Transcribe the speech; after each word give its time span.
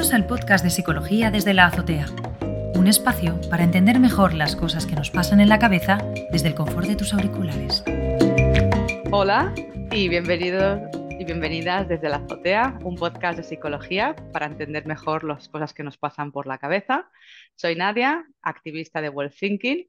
Bienvenidos 0.00 0.22
al 0.22 0.26
podcast 0.26 0.64
de 0.64 0.70
Psicología 0.70 1.30
desde 1.30 1.52
la 1.52 1.66
Azotea, 1.66 2.06
un 2.74 2.86
espacio 2.86 3.38
para 3.50 3.64
entender 3.64 4.00
mejor 4.00 4.32
las 4.32 4.56
cosas 4.56 4.86
que 4.86 4.94
nos 4.96 5.10
pasan 5.10 5.42
en 5.42 5.50
la 5.50 5.58
cabeza 5.58 5.98
desde 6.32 6.48
el 6.48 6.54
confort 6.54 6.86
de 6.86 6.96
tus 6.96 7.12
auriculares. 7.12 7.84
Hola 9.10 9.54
y 9.92 10.08
bienvenidos 10.08 10.80
y 11.18 11.24
bienvenidas 11.26 11.86
desde 11.86 12.08
la 12.08 12.16
Azotea, 12.16 12.78
un 12.82 12.94
podcast 12.94 13.36
de 13.36 13.44
psicología 13.44 14.16
para 14.32 14.46
entender 14.46 14.86
mejor 14.86 15.22
las 15.22 15.50
cosas 15.50 15.74
que 15.74 15.82
nos 15.82 15.98
pasan 15.98 16.32
por 16.32 16.46
la 16.46 16.56
cabeza. 16.56 17.10
Soy 17.54 17.76
Nadia, 17.76 18.24
activista 18.40 19.02
de 19.02 19.10
Well 19.10 19.30
Thinking, 19.30 19.86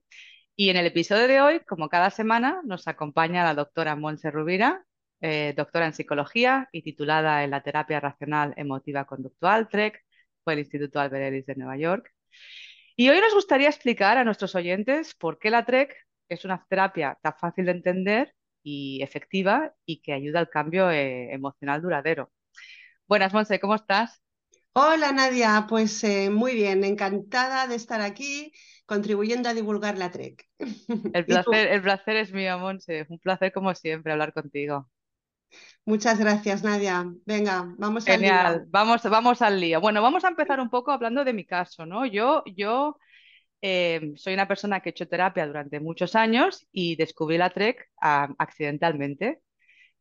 y 0.57 0.69
en 0.71 0.75
el 0.75 0.87
episodio 0.87 1.29
de 1.29 1.39
hoy, 1.39 1.61
como 1.61 1.87
cada 1.87 2.09
semana, 2.09 2.59
nos 2.65 2.85
acompaña 2.89 3.45
la 3.45 3.55
doctora 3.55 3.95
Monse 3.95 4.29
Rubira, 4.29 4.83
eh, 5.23 5.53
doctora 5.55 5.85
en 5.85 5.93
psicología 5.93 6.67
y 6.71 6.81
titulada 6.81 7.43
en 7.43 7.51
la 7.51 7.61
terapia 7.61 7.99
racional 7.99 8.55
emotiva 8.57 9.05
conductual, 9.05 9.69
TREC, 9.69 10.03
por 10.43 10.53
el 10.53 10.59
Instituto 10.59 10.99
Albert 10.99 11.25
Ellis 11.25 11.45
de 11.45 11.55
Nueva 11.55 11.77
York. 11.77 12.11
Y 12.95 13.09
hoy 13.09 13.19
nos 13.19 13.33
gustaría 13.33 13.69
explicar 13.69 14.17
a 14.17 14.23
nuestros 14.23 14.55
oyentes 14.55 15.15
por 15.15 15.39
qué 15.39 15.49
la 15.49 15.65
TREC 15.65 15.95
es 16.29 16.45
una 16.45 16.65
terapia 16.69 17.17
tan 17.21 17.33
fácil 17.37 17.65
de 17.65 17.71
entender 17.71 18.35
y 18.63 19.01
efectiva 19.01 19.73
y 19.85 20.01
que 20.01 20.13
ayuda 20.13 20.39
al 20.39 20.49
cambio 20.49 20.89
eh, 20.91 21.33
emocional 21.33 21.81
duradero. 21.81 22.31
Buenas, 23.07 23.33
Monse, 23.33 23.59
¿cómo 23.59 23.75
estás? 23.75 24.21
Hola 24.73 25.11
Nadia, 25.11 25.65
pues 25.67 26.01
eh, 26.05 26.29
muy 26.29 26.53
bien, 26.53 26.83
encantada 26.85 27.67
de 27.67 27.75
estar 27.75 27.99
aquí 28.01 28.53
contribuyendo 28.85 29.49
a 29.49 29.53
divulgar 29.53 29.97
la 29.97 30.11
TREC. 30.11 30.47
El 31.13 31.25
placer, 31.25 31.67
el 31.67 31.81
placer 31.81 32.15
es 32.17 32.31
mío, 32.31 32.57
Monse. 32.59 33.05
Un 33.09 33.19
placer 33.19 33.51
como 33.51 33.73
siempre 33.75 34.11
hablar 34.11 34.33
contigo. 34.33 34.89
Muchas 35.85 36.19
gracias, 36.19 36.63
Nadia. 36.63 37.05
Venga, 37.25 37.73
vamos 37.77 38.07
al 38.07 38.21
lío. 38.21 38.33
Vamos, 38.69 39.03
vamos 39.03 39.41
al 39.41 39.59
lío. 39.59 39.81
Bueno, 39.81 40.01
vamos 40.01 40.23
a 40.23 40.29
empezar 40.29 40.59
un 40.59 40.69
poco 40.69 40.91
hablando 40.91 41.23
de 41.25 41.33
mi 41.33 41.45
caso, 41.45 41.85
¿no? 41.85 42.05
Yo, 42.05 42.43
yo 42.55 42.97
eh, 43.61 44.13
soy 44.15 44.33
una 44.33 44.47
persona 44.47 44.79
que 44.79 44.89
he 44.89 44.91
hecho 44.91 45.07
terapia 45.07 45.47
durante 45.47 45.79
muchos 45.79 46.15
años 46.15 46.67
y 46.71 46.95
descubrí 46.95 47.37
la 47.37 47.49
TREC 47.49 47.89
accidentalmente. 47.99 49.41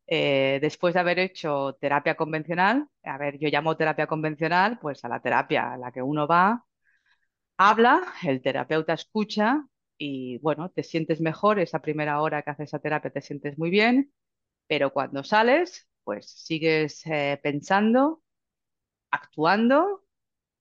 Eh, 0.06 0.58
después 0.60 0.94
de 0.94 1.00
haber 1.00 1.18
hecho 1.18 1.76
terapia 1.80 2.16
convencional, 2.16 2.86
a 3.04 3.16
ver, 3.16 3.38
yo 3.38 3.48
llamo 3.48 3.76
terapia 3.76 4.06
convencional, 4.06 4.78
pues 4.80 5.04
a 5.04 5.08
la 5.08 5.20
terapia 5.20 5.72
a 5.72 5.76
la 5.78 5.92
que 5.92 6.02
uno 6.02 6.26
va, 6.26 6.64
habla, 7.56 8.02
el 8.22 8.42
terapeuta 8.42 8.94
escucha 8.94 9.64
y 9.96 10.38
bueno, 10.38 10.70
te 10.70 10.82
sientes 10.82 11.20
mejor, 11.20 11.60
esa 11.60 11.80
primera 11.80 12.20
hora 12.20 12.42
que 12.42 12.50
haces 12.50 12.68
esa 12.70 12.80
terapia 12.80 13.10
te 13.10 13.20
sientes 13.20 13.58
muy 13.58 13.70
bien 13.70 14.12
pero 14.70 14.92
cuando 14.94 15.24
sales, 15.24 15.88
pues 16.04 16.30
sigues 16.30 17.04
eh, 17.08 17.40
pensando, 17.42 18.22
actuando 19.10 20.04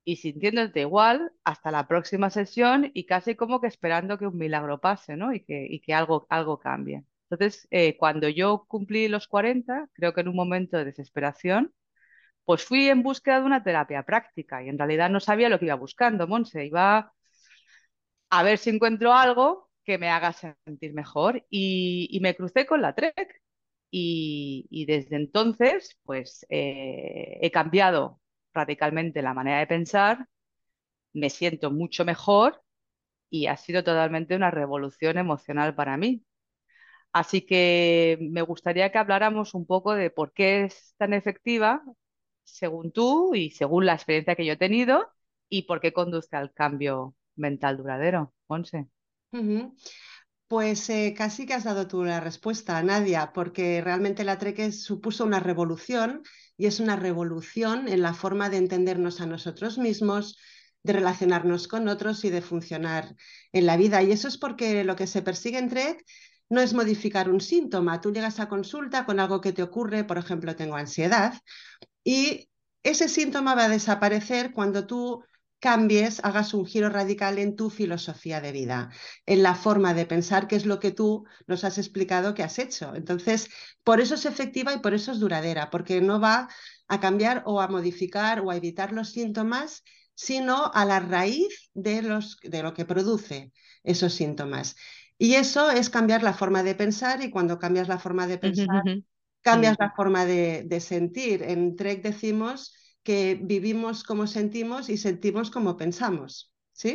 y 0.05 0.17
sintiéndote 0.17 0.81
igual 0.81 1.33
hasta 1.45 1.71
la 1.71 1.87
próxima 1.87 2.29
sesión 2.31 2.91
y 2.93 3.05
casi 3.05 3.35
como 3.35 3.61
que 3.61 3.67
esperando 3.67 4.17
que 4.19 4.27
un 4.27 4.37
milagro 4.37 4.79
pase, 4.81 5.17
¿no? 5.17 5.33
Y 5.33 5.41
que, 5.45 5.81
que 5.85 5.93
algo, 5.95 6.27
algo 6.29 6.59
cambie. 6.59 7.05
Entonces, 7.29 7.67
eh, 7.71 7.97
cuando 7.97 8.29
yo 8.29 8.65
cumplí 8.67 9.07
los 9.09 9.27
40, 9.27 9.89
creo 9.93 10.13
que 10.13 10.21
en 10.21 10.29
un 10.29 10.35
momento 10.37 10.77
de 10.77 10.85
desesperación, 10.85 11.73
pues 12.45 12.63
fui 12.65 12.89
en 12.89 13.03
búsqueda 13.03 13.39
de 13.41 13.45
una 13.47 13.63
terapia 13.63 14.03
práctica 14.03 14.63
y 14.63 14.69
en 14.69 14.77
realidad 14.79 15.09
no 15.11 15.19
sabía 15.21 15.49
lo 15.49 15.59
que 15.59 15.65
iba 15.67 15.75
buscando, 15.75 16.27
Monse. 16.27 16.65
Iba 16.65 17.13
a 18.29 18.43
ver 18.43 18.57
si 18.57 18.69
encuentro 18.69 19.13
algo 19.13 19.69
que 19.83 19.97
me 19.97 20.09
haga 20.09 20.33
sentir 20.33 20.93
mejor 20.93 21.45
y, 21.49 22.07
y 22.11 22.19
me 22.19 22.35
crucé 22.35 22.65
con 22.65 22.81
la 22.81 22.93
TREC 22.95 23.41
y, 23.91 24.85
desde 24.87 25.15
entonces, 25.15 25.97
pues 26.03 26.45
eh, 26.49 27.39
he 27.41 27.51
cambiado 27.51 28.19
radicalmente 28.53 29.21
la 29.21 29.33
manera 29.33 29.59
de 29.59 29.67
pensar, 29.67 30.27
me 31.13 31.29
siento 31.29 31.71
mucho 31.71 32.05
mejor 32.05 32.61
y 33.29 33.47
ha 33.47 33.57
sido 33.57 33.83
totalmente 33.83 34.35
una 34.35 34.51
revolución 34.51 35.17
emocional 35.17 35.75
para 35.75 35.97
mí. 35.97 36.23
Así 37.11 37.41
que 37.41 38.17
me 38.21 38.41
gustaría 38.43 38.91
que 38.91 38.97
habláramos 38.99 39.53
un 39.55 39.65
poco 39.65 39.95
de 39.95 40.11
por 40.11 40.33
qué 40.33 40.65
es 40.65 40.93
tan 40.97 41.13
efectiva, 41.13 41.83
según 42.43 42.91
tú 42.91 43.33
y 43.35 43.51
según 43.51 43.85
la 43.85 43.93
experiencia 43.95 44.35
que 44.35 44.45
yo 44.45 44.53
he 44.53 44.57
tenido, 44.57 45.07
y 45.49 45.63
por 45.63 45.81
qué 45.81 45.93
conduce 45.93 46.35
al 46.35 46.53
cambio 46.53 47.15
mental 47.35 47.77
duradero. 47.77 48.33
Monse. 48.47 48.87
Pues 50.49 50.89
eh, 50.89 51.13
casi 51.15 51.45
que 51.45 51.53
has 51.53 51.63
dado 51.63 51.87
tú 51.87 52.03
la 52.03 52.19
respuesta, 52.19 52.81
Nadia, 52.81 53.33
porque 53.33 53.81
realmente 53.81 54.23
la 54.23 54.39
TREC 54.39 54.71
supuso 54.71 55.23
una 55.23 55.39
revolución 55.39 56.23
y 56.57 56.65
es 56.65 56.79
una 56.79 56.95
revolución 56.95 57.87
en 57.87 58.01
la 58.01 58.15
forma 58.15 58.49
de 58.49 58.57
entendernos 58.57 59.21
a 59.21 59.27
nosotros 59.27 59.77
mismos, 59.77 60.39
de 60.81 60.93
relacionarnos 60.93 61.67
con 61.67 61.87
otros 61.87 62.25
y 62.25 62.31
de 62.31 62.41
funcionar 62.41 63.15
en 63.53 63.67
la 63.67 63.77
vida. 63.77 64.01
Y 64.01 64.11
eso 64.11 64.27
es 64.27 64.39
porque 64.39 64.83
lo 64.83 64.95
que 64.95 65.05
se 65.05 65.21
persigue 65.21 65.59
en 65.59 65.69
TREC 65.69 66.03
no 66.49 66.61
es 66.61 66.73
modificar 66.73 67.29
un 67.29 67.41
síntoma. 67.41 68.01
Tú 68.01 68.11
llegas 68.11 68.39
a 68.39 68.49
consulta 68.49 69.05
con 69.05 69.19
algo 69.19 69.41
que 69.41 69.53
te 69.53 69.61
ocurre, 69.61 70.03
por 70.03 70.17
ejemplo, 70.17 70.55
tengo 70.55 70.77
ansiedad, 70.77 71.35
y 72.03 72.49
ese 72.81 73.07
síntoma 73.07 73.53
va 73.53 73.65
a 73.65 73.69
desaparecer 73.69 74.51
cuando 74.51 74.87
tú 74.87 75.23
cambies, 75.59 76.21
hagas 76.23 76.53
un 76.53 76.65
giro 76.65 76.89
radical 76.89 77.37
en 77.37 77.55
tu 77.55 77.69
filosofía 77.69 78.41
de 78.41 78.51
vida, 78.51 78.89
en 79.25 79.43
la 79.43 79.55
forma 79.55 79.93
de 79.93 80.05
pensar, 80.05 80.47
que 80.47 80.55
es 80.55 80.65
lo 80.65 80.79
que 80.79 80.91
tú 80.91 81.25
nos 81.47 81.63
has 81.63 81.77
explicado 81.77 82.33
que 82.33 82.43
has 82.43 82.59
hecho. 82.59 82.95
Entonces, 82.95 83.49
por 83.83 83.99
eso 83.99 84.15
es 84.15 84.25
efectiva 84.25 84.73
y 84.73 84.79
por 84.79 84.93
eso 84.93 85.11
es 85.11 85.19
duradera, 85.19 85.69
porque 85.69 86.01
no 86.01 86.19
va 86.19 86.49
a 86.87 86.99
cambiar 86.99 87.43
o 87.45 87.61
a 87.61 87.67
modificar 87.67 88.41
o 88.41 88.51
a 88.51 88.55
evitar 88.57 88.91
los 88.93 89.09
síntomas, 89.09 89.83
sino 90.15 90.71
a 90.73 90.85
la 90.85 90.99
raíz 90.99 91.69
de, 91.73 92.01
los, 92.01 92.37
de 92.43 92.63
lo 92.63 92.73
que 92.73 92.85
produce 92.85 93.51
esos 93.83 94.13
síntomas. 94.13 94.75
Y 95.17 95.35
eso 95.35 95.69
es 95.71 95.89
cambiar 95.89 96.23
la 96.23 96.33
forma 96.33 96.63
de 96.63 96.75
pensar 96.75 97.21
y 97.23 97.29
cuando 97.31 97.59
cambias 97.59 97.87
la 97.87 97.99
forma 97.99 98.27
de 98.27 98.37
pensar, 98.37 98.83
cambias 99.41 99.75
la 99.79 99.91
forma 99.91 100.25
de, 100.25 100.63
de 100.65 100.79
sentir. 100.81 101.43
En 101.43 101.75
TREC 101.75 102.03
decimos 102.03 102.73
que 103.09 103.19
vivimos 103.53 103.95
como 104.09 104.23
sentimos 104.37 104.83
y 104.89 104.97
sentimos 104.97 105.47
como 105.55 105.77
pensamos, 105.81 106.31
¿sí? 106.81 106.91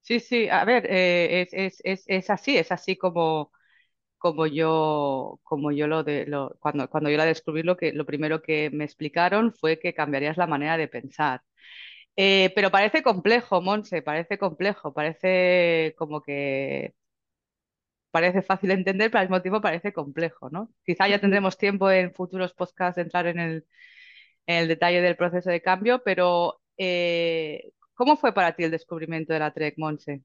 Sí, 0.00 0.18
sí, 0.20 0.48
a 0.48 0.64
ver, 0.64 0.86
eh, 0.90 1.42
es, 1.52 1.80
es, 1.84 2.02
es, 2.06 2.30
así, 2.30 2.56
es 2.58 2.72
así 2.72 2.96
como, 2.96 3.52
como 4.18 4.46
yo, 4.46 5.40
como 5.44 5.72
yo 5.72 5.86
lo, 5.88 6.04
de, 6.04 6.26
lo 6.26 6.56
cuando, 6.60 6.88
cuando 6.90 7.10
yo 7.10 7.18
la 7.18 7.26
descubrí, 7.26 7.62
lo, 7.64 7.76
que, 7.76 7.92
lo 7.92 8.06
primero 8.06 8.42
que 8.42 8.70
me 8.70 8.84
explicaron 8.84 9.52
fue 9.54 9.78
que 9.80 9.94
cambiarías 9.94 10.36
la 10.38 10.46
manera 10.48 10.76
de 10.78 10.88
pensar. 10.88 11.42
Eh, 12.16 12.52
pero 12.54 12.70
parece 12.70 13.02
complejo, 13.02 13.62
Monse, 13.62 14.02
parece 14.02 14.38
complejo, 14.38 14.92
parece 14.94 15.94
como 15.98 16.22
que 16.22 16.94
parece 18.10 18.42
fácil 18.42 18.68
de 18.68 18.74
entender, 18.76 19.10
pero 19.10 19.20
al 19.20 19.26
mismo 19.28 19.42
tiempo 19.42 19.60
parece 19.60 19.92
complejo, 19.92 20.50
¿no? 20.50 20.70
Quizá 20.84 21.08
ya 21.08 21.20
tendremos 21.20 21.56
tiempo 21.58 21.90
en 21.90 22.12
futuros 22.14 22.52
podcasts 22.54 22.96
de 22.96 23.02
entrar 23.02 23.26
en 23.26 23.38
el, 23.40 23.66
en 24.46 24.56
el 24.56 24.68
detalle 24.68 25.00
del 25.00 25.16
proceso 25.16 25.50
de 25.50 25.62
cambio, 25.62 26.02
pero 26.04 26.60
eh, 26.76 27.72
¿cómo 27.94 28.16
fue 28.16 28.32
para 28.32 28.54
ti 28.54 28.64
el 28.64 28.70
descubrimiento 28.70 29.32
de 29.32 29.38
la 29.38 29.52
TREC, 29.52 29.74
Monse? 29.78 30.22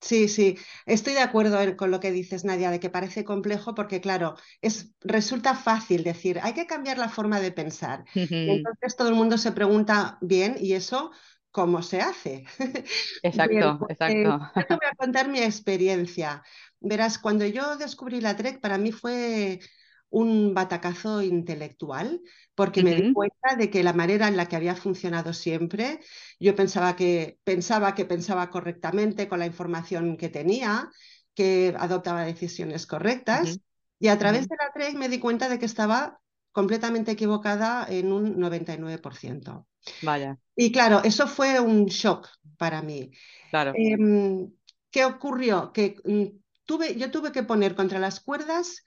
Sí, 0.00 0.28
sí, 0.28 0.56
estoy 0.86 1.12
de 1.12 1.20
acuerdo 1.20 1.58
con 1.76 1.90
lo 1.90 2.00
que 2.00 2.10
dices, 2.10 2.44
Nadia, 2.44 2.70
de 2.70 2.80
que 2.80 2.88
parece 2.88 3.22
complejo 3.22 3.74
porque, 3.74 4.00
claro, 4.00 4.34
es, 4.62 4.94
resulta 5.00 5.54
fácil 5.54 6.04
decir, 6.04 6.40
hay 6.42 6.54
que 6.54 6.66
cambiar 6.66 6.96
la 6.96 7.10
forma 7.10 7.38
de 7.38 7.52
pensar. 7.52 8.04
entonces 8.14 8.96
todo 8.96 9.08
el 9.10 9.14
mundo 9.14 9.36
se 9.36 9.52
pregunta, 9.52 10.16
bien, 10.22 10.56
¿y 10.58 10.72
eso 10.72 11.10
cómo 11.50 11.82
se 11.82 12.00
hace? 12.00 12.44
Exacto, 13.22 13.78
pues, 13.78 13.90
exacto. 13.90 14.50
te 14.54 14.74
voy 14.74 14.88
a 14.90 14.94
contar 14.96 15.28
mi 15.28 15.40
experiencia. 15.40 16.42
Verás, 16.80 17.18
cuando 17.18 17.44
yo 17.44 17.76
descubrí 17.76 18.22
la 18.22 18.34
TREC, 18.34 18.60
para 18.60 18.78
mí 18.78 18.92
fue 18.92 19.60
un 20.10 20.54
batacazo 20.54 21.22
intelectual, 21.22 22.20
porque 22.54 22.82
me 22.82 22.94
di 22.94 23.12
cuenta 23.12 23.56
de 23.56 23.70
que 23.70 23.82
la 23.82 23.92
manera 23.92 24.28
en 24.28 24.36
la 24.36 24.46
que 24.46 24.56
había 24.56 24.74
funcionado 24.74 25.32
siempre, 25.32 26.00
yo 26.38 26.54
pensaba 26.54 26.96
que 26.96 27.38
pensaba 27.44 27.94
que 27.94 28.04
pensaba 28.04 28.50
correctamente 28.50 29.28
con 29.28 29.38
la 29.38 29.46
información 29.46 30.16
que 30.16 30.28
tenía, 30.28 30.90
que 31.34 31.74
adoptaba 31.78 32.24
decisiones 32.24 32.86
correctas, 32.86 33.60
y 33.98 34.08
a 34.08 34.18
través 34.18 34.48
de 34.48 34.56
la 34.58 34.72
TREC 34.72 34.96
me 34.96 35.08
di 35.08 35.18
cuenta 35.18 35.48
de 35.48 35.58
que 35.58 35.66
estaba 35.66 36.20
completamente 36.52 37.12
equivocada 37.12 37.86
en 37.88 38.12
un 38.12 38.36
99%. 38.36 39.66
Vaya. 40.02 40.38
Y 40.56 40.72
claro, 40.72 41.02
eso 41.04 41.26
fue 41.26 41.60
un 41.60 41.86
shock 41.86 42.28
para 42.58 42.82
mí. 42.82 43.12
Claro. 43.50 43.72
Em, 43.76 44.50
¿Qué 44.90 45.04
ocurrió? 45.04 45.72
Que 45.72 45.96
mm, 46.04 46.24
tuve, 46.64 46.96
yo 46.96 47.10
tuve 47.10 47.30
que 47.30 47.44
poner 47.44 47.74
contra 47.74 47.98
las 47.98 48.20
cuerdas 48.20 48.86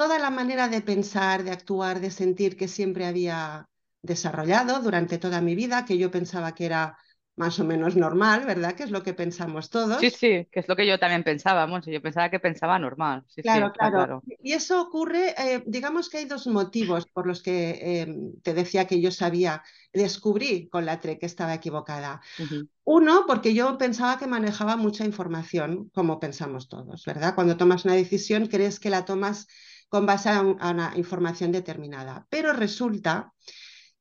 toda 0.00 0.16
la 0.24 0.30
manera 0.30 0.68
de 0.74 0.80
pensar, 0.92 1.42
de 1.42 1.50
actuar, 1.58 1.94
de 2.04 2.12
sentir 2.20 2.56
que 2.58 2.68
siempre 2.68 3.04
había 3.04 3.66
desarrollado 4.10 4.80
durante 4.86 5.18
toda 5.24 5.40
mi 5.40 5.54
vida, 5.62 5.84
que 5.86 5.98
yo 5.98 6.08
pensaba 6.18 6.54
que 6.56 6.66
era 6.66 6.82
más 7.42 7.58
o 7.58 7.64
menos 7.64 7.96
normal, 7.96 8.38
¿verdad? 8.52 8.74
Que 8.76 8.84
es 8.84 8.92
lo 8.92 9.02
que 9.02 9.12
pensamos 9.22 9.70
todos. 9.70 10.00
Sí, 10.00 10.10
sí, 10.10 10.46
que 10.52 10.60
es 10.60 10.68
lo 10.68 10.76
que 10.76 10.86
yo 10.86 10.98
también 10.98 11.24
pensaba, 11.24 11.66
yo 11.80 12.02
pensaba 12.02 12.30
que 12.30 12.38
pensaba 12.38 12.78
normal. 12.78 13.24
Sí, 13.28 13.42
claro, 13.42 13.72
claro, 13.72 14.22
Y 14.40 14.52
eso 14.52 14.80
ocurre, 14.80 15.34
eh, 15.36 15.62
digamos 15.66 16.08
que 16.08 16.18
hay 16.18 16.24
dos 16.26 16.46
motivos 16.46 17.06
por 17.06 17.26
los 17.26 17.42
que 17.42 18.02
em, 18.02 18.32
te 18.42 18.54
decía 18.54 18.86
que 18.86 19.00
yo 19.00 19.10
sabía, 19.10 19.62
descubrí 19.92 20.68
con 20.68 20.86
la 20.86 21.00
TRE 21.00 21.18
que 21.18 21.26
estaba 21.26 21.54
equivocada. 21.54 22.20
Uno, 22.84 23.24
porque 23.26 23.52
yo 23.54 23.76
pensaba 23.78 24.18
que 24.18 24.26
manejaba 24.26 24.76
mucha 24.76 25.04
información, 25.04 25.90
como 25.94 26.18
pensamos 26.20 26.68
todos, 26.68 27.04
¿verdad? 27.04 27.34
Cuando 27.34 27.56
tomas 27.56 27.84
una 27.84 27.94
decisión, 27.94 28.46
crees 28.46 28.80
que 28.80 28.90
la 28.90 29.04
tomas 29.04 29.46
con 29.88 30.06
base 30.06 30.28
a 30.28 30.40
una 30.40 30.92
información 30.96 31.52
determinada. 31.52 32.26
Pero 32.30 32.52
resulta 32.52 33.32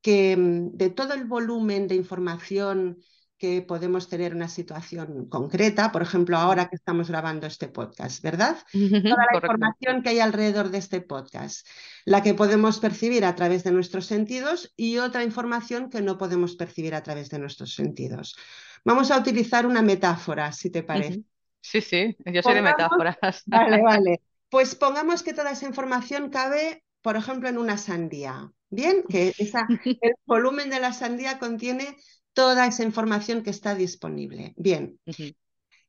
que 0.02 0.34
em, 0.34 0.72
de 0.72 0.90
todo 0.90 1.14
el 1.14 1.26
volumen 1.26 1.88
de 1.88 1.96
información 1.96 2.98
que 3.38 3.62
podemos 3.62 4.10
tener 4.10 4.34
una 4.34 4.50
situación 4.50 5.28
concreta, 5.30 5.92
por 5.92 6.02
ejemplo, 6.02 6.38
ahora 6.38 6.70
que 6.70 6.76
estamos 6.76 7.10
grabando 7.10 7.46
este 7.46 7.68
podcast, 7.68 8.24
¿verdad? 8.24 8.58
Toda 8.74 9.26
la 9.32 9.38
información 9.38 10.02
que 10.02 10.10
hay 10.10 10.20
alrededor 10.20 10.70
de 10.70 10.80
este 10.80 11.02
podcast, 11.02 11.68
la 12.06 12.24
que 12.24 12.34
podemos 12.34 12.80
percibir 12.80 13.26
a 13.26 13.36
través 13.36 13.64
de 13.64 13.72
nuestros 13.72 14.08
sentidos 14.08 14.74
y 14.76 14.98
otra 14.98 15.24
información 15.24 15.90
que 15.90 16.02
no 16.02 16.18
podemos 16.18 16.56
percibir 16.56 16.96
a 16.96 17.04
través 17.04 17.30
de 17.30 17.40
nuestros 17.40 17.76
sentidos. 17.76 18.36
Vamos 18.84 19.12
a 19.12 19.20
utilizar 19.20 19.68
una 19.68 19.84
metáfora, 19.84 20.52
si 20.52 20.72
te 20.72 20.82
parece. 20.82 21.22
Sí, 21.62 21.82
sí, 21.82 22.18
yo 22.26 22.42
soy 22.42 22.56
de 22.56 22.62
metáforas. 22.62 23.44
Vale, 23.46 23.82
vale. 23.84 24.22
Pues 24.50 24.76
pongamos 24.76 25.24
que 25.24 25.34
toda 25.34 25.52
esa 25.52 25.66
información 25.66 26.30
cabe, 26.30 26.84
por 27.02 27.18
ejemplo, 27.18 27.50
en 27.50 27.58
una 27.58 27.78
sandía. 27.78 28.50
Bien, 28.70 29.04
que 29.08 29.34
esa, 29.38 29.66
el 29.70 29.70
volumen 30.26 30.70
de 30.70 30.80
la 30.80 30.94
sandía 30.94 31.38
contiene 31.40 31.98
toda 32.34 32.68
esa 32.68 32.84
información 32.84 33.42
que 33.44 33.50
está 33.50 33.76
disponible. 33.76 34.54
Bien, 34.58 35.00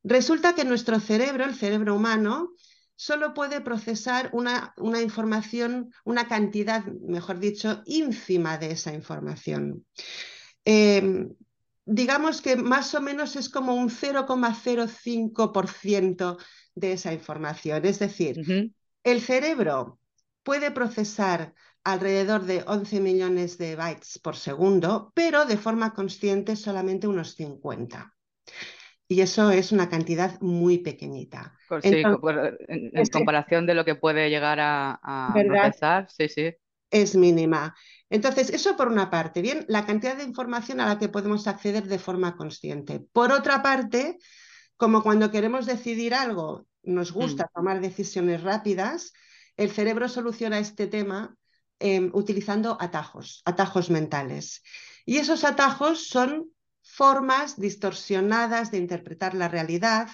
resulta 0.03 0.55
que 0.55 0.65
nuestro 0.65 0.99
cerebro, 1.01 1.45
el 1.45 1.55
cerebro 1.55 1.95
humano, 1.95 2.55
solo 2.95 3.35
puede 3.35 3.61
procesar 3.61 4.31
una, 4.33 4.73
una, 4.77 5.03
información, 5.03 5.93
una 6.05 6.27
cantidad, 6.27 6.85
mejor 6.85 7.39
dicho, 7.39 7.83
ínfima 7.85 8.57
de 8.59 8.73
esa 8.73 8.93
información. 8.93 9.87
Em, 10.65 11.33
digamos 11.85 12.43
que 12.43 12.57
más 12.57 12.93
o 12.95 13.01
menos 13.01 13.37
es 13.37 13.49
como 13.49 13.75
un 13.75 13.89
0,05% 13.89 16.39
de 16.79 16.93
esa 16.93 17.13
información. 17.13 17.85
Es 17.85 17.99
decir, 17.99 18.71
el 19.05 19.21
cerebro 19.21 19.99
puede 20.43 20.71
procesar 20.71 21.55
alrededor 21.85 22.45
de 22.45 22.65
11 22.67 23.01
millones 23.01 23.59
de 23.59 23.77
bytes 23.77 24.19
por 24.19 24.37
segundo, 24.37 25.13
pero 25.15 25.45
de 25.45 25.57
forma 25.57 25.95
consciente 25.95 26.57
solamente 26.57 27.07
unos 27.07 27.35
50. 27.35 28.15
Y 29.11 29.23
eso 29.23 29.51
es 29.51 29.73
una 29.73 29.89
cantidad 29.89 30.39
muy 30.41 30.79
pequeñita. 30.79 31.55
Sí, 31.83 32.03
en, 32.03 33.07
comparación 33.11 33.67
de 33.67 33.75
lo 33.75 33.85
que 33.85 33.95
puede 33.95 34.29
llegar 34.29 34.61
a, 34.61 35.01
a 35.03 35.33
procesar, 35.33 36.11
sí, 36.11 36.29
sí. 36.29 36.55
Es 36.91 37.17
mínima. 37.17 37.75
Entonces, 38.11 38.51
eso 38.51 38.77
por 38.77 38.89
una 38.89 39.11
parte, 39.11 39.43
bien, 39.43 39.65
la 39.69 39.87
cantidad 39.87 40.17
de 40.17 40.25
información 40.25 40.81
a 40.81 40.87
la 40.87 40.99
que 40.99 41.09
podemos 41.09 41.47
acceder 41.47 41.85
de 41.85 41.99
forma 41.99 42.37
consciente. 42.37 43.01
Por 43.01 43.33
otra 43.33 43.63
parte, 43.63 44.19
como 44.79 45.03
cuando 45.03 45.31
queremos 45.31 45.67
decidir 45.67 46.15
algo, 46.15 46.67
nos 46.83 47.13
gusta 47.13 47.45
mm. 47.45 47.49
tomar 47.55 47.81
decisiones 47.83 48.43
rápidas, 48.43 49.13
el 49.59 49.71
cerebro 49.71 50.09
soluciona 50.09 50.59
este 50.59 50.87
tema 50.87 51.37
Em, 51.81 52.11
utilizando 52.13 52.77
atajos, 52.81 53.41
atajos 53.45 53.89
mentales. 53.89 54.65
Y 55.07 55.19
esos 55.19 55.45
atajos 55.45 56.09
son 56.09 56.51
formas 56.83 57.57
distorsionadas 57.57 58.73
de 58.73 58.79
interpretar 58.79 59.35
la 59.35 59.47
realidad, 59.47 60.09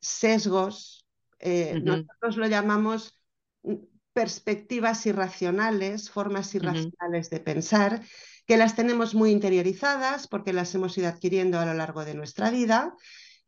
sesgos, 0.00 1.06
eh, 1.38 1.78
nosotros 1.80 2.36
lo 2.36 2.48
llamamos 2.48 3.22
mm, 3.62 3.74
perspectivas 4.12 5.06
irracionales, 5.06 6.10
formas 6.10 6.52
irracionales 6.56 7.30
de 7.30 7.38
pensar, 7.38 8.02
que 8.44 8.56
las 8.56 8.74
tenemos 8.74 9.14
muy 9.14 9.30
interiorizadas 9.30 10.26
porque 10.26 10.52
las 10.52 10.74
hemos 10.74 10.98
ido 10.98 11.06
adquiriendo 11.06 11.60
a 11.60 11.66
lo 11.66 11.74
largo 11.74 12.04
de 12.04 12.14
nuestra 12.14 12.50
vida 12.50 12.96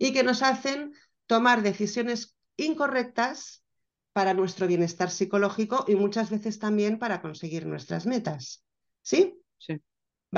y 0.03 0.13
que 0.13 0.25
nos 0.25 0.43
hacen 0.43 0.95
tomar 1.27 1.63
decisiones 1.63 2.37
incorrectas 2.57 3.65
para 4.13 4.35
nuestro 4.35 4.67
bienestar 4.67 5.11
psicológico 5.11 5.85
y 5.87 5.95
muchas 5.95 6.29
veces 6.29 6.59
también 6.59 6.99
para 6.99 7.23
conseguir 7.23 7.67
nuestras 7.67 8.05
metas. 8.05 8.65
¿Sí? 9.03 9.41
Sí. 9.59 9.81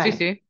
Sí, 0.03 0.13
sí. 0.13 0.45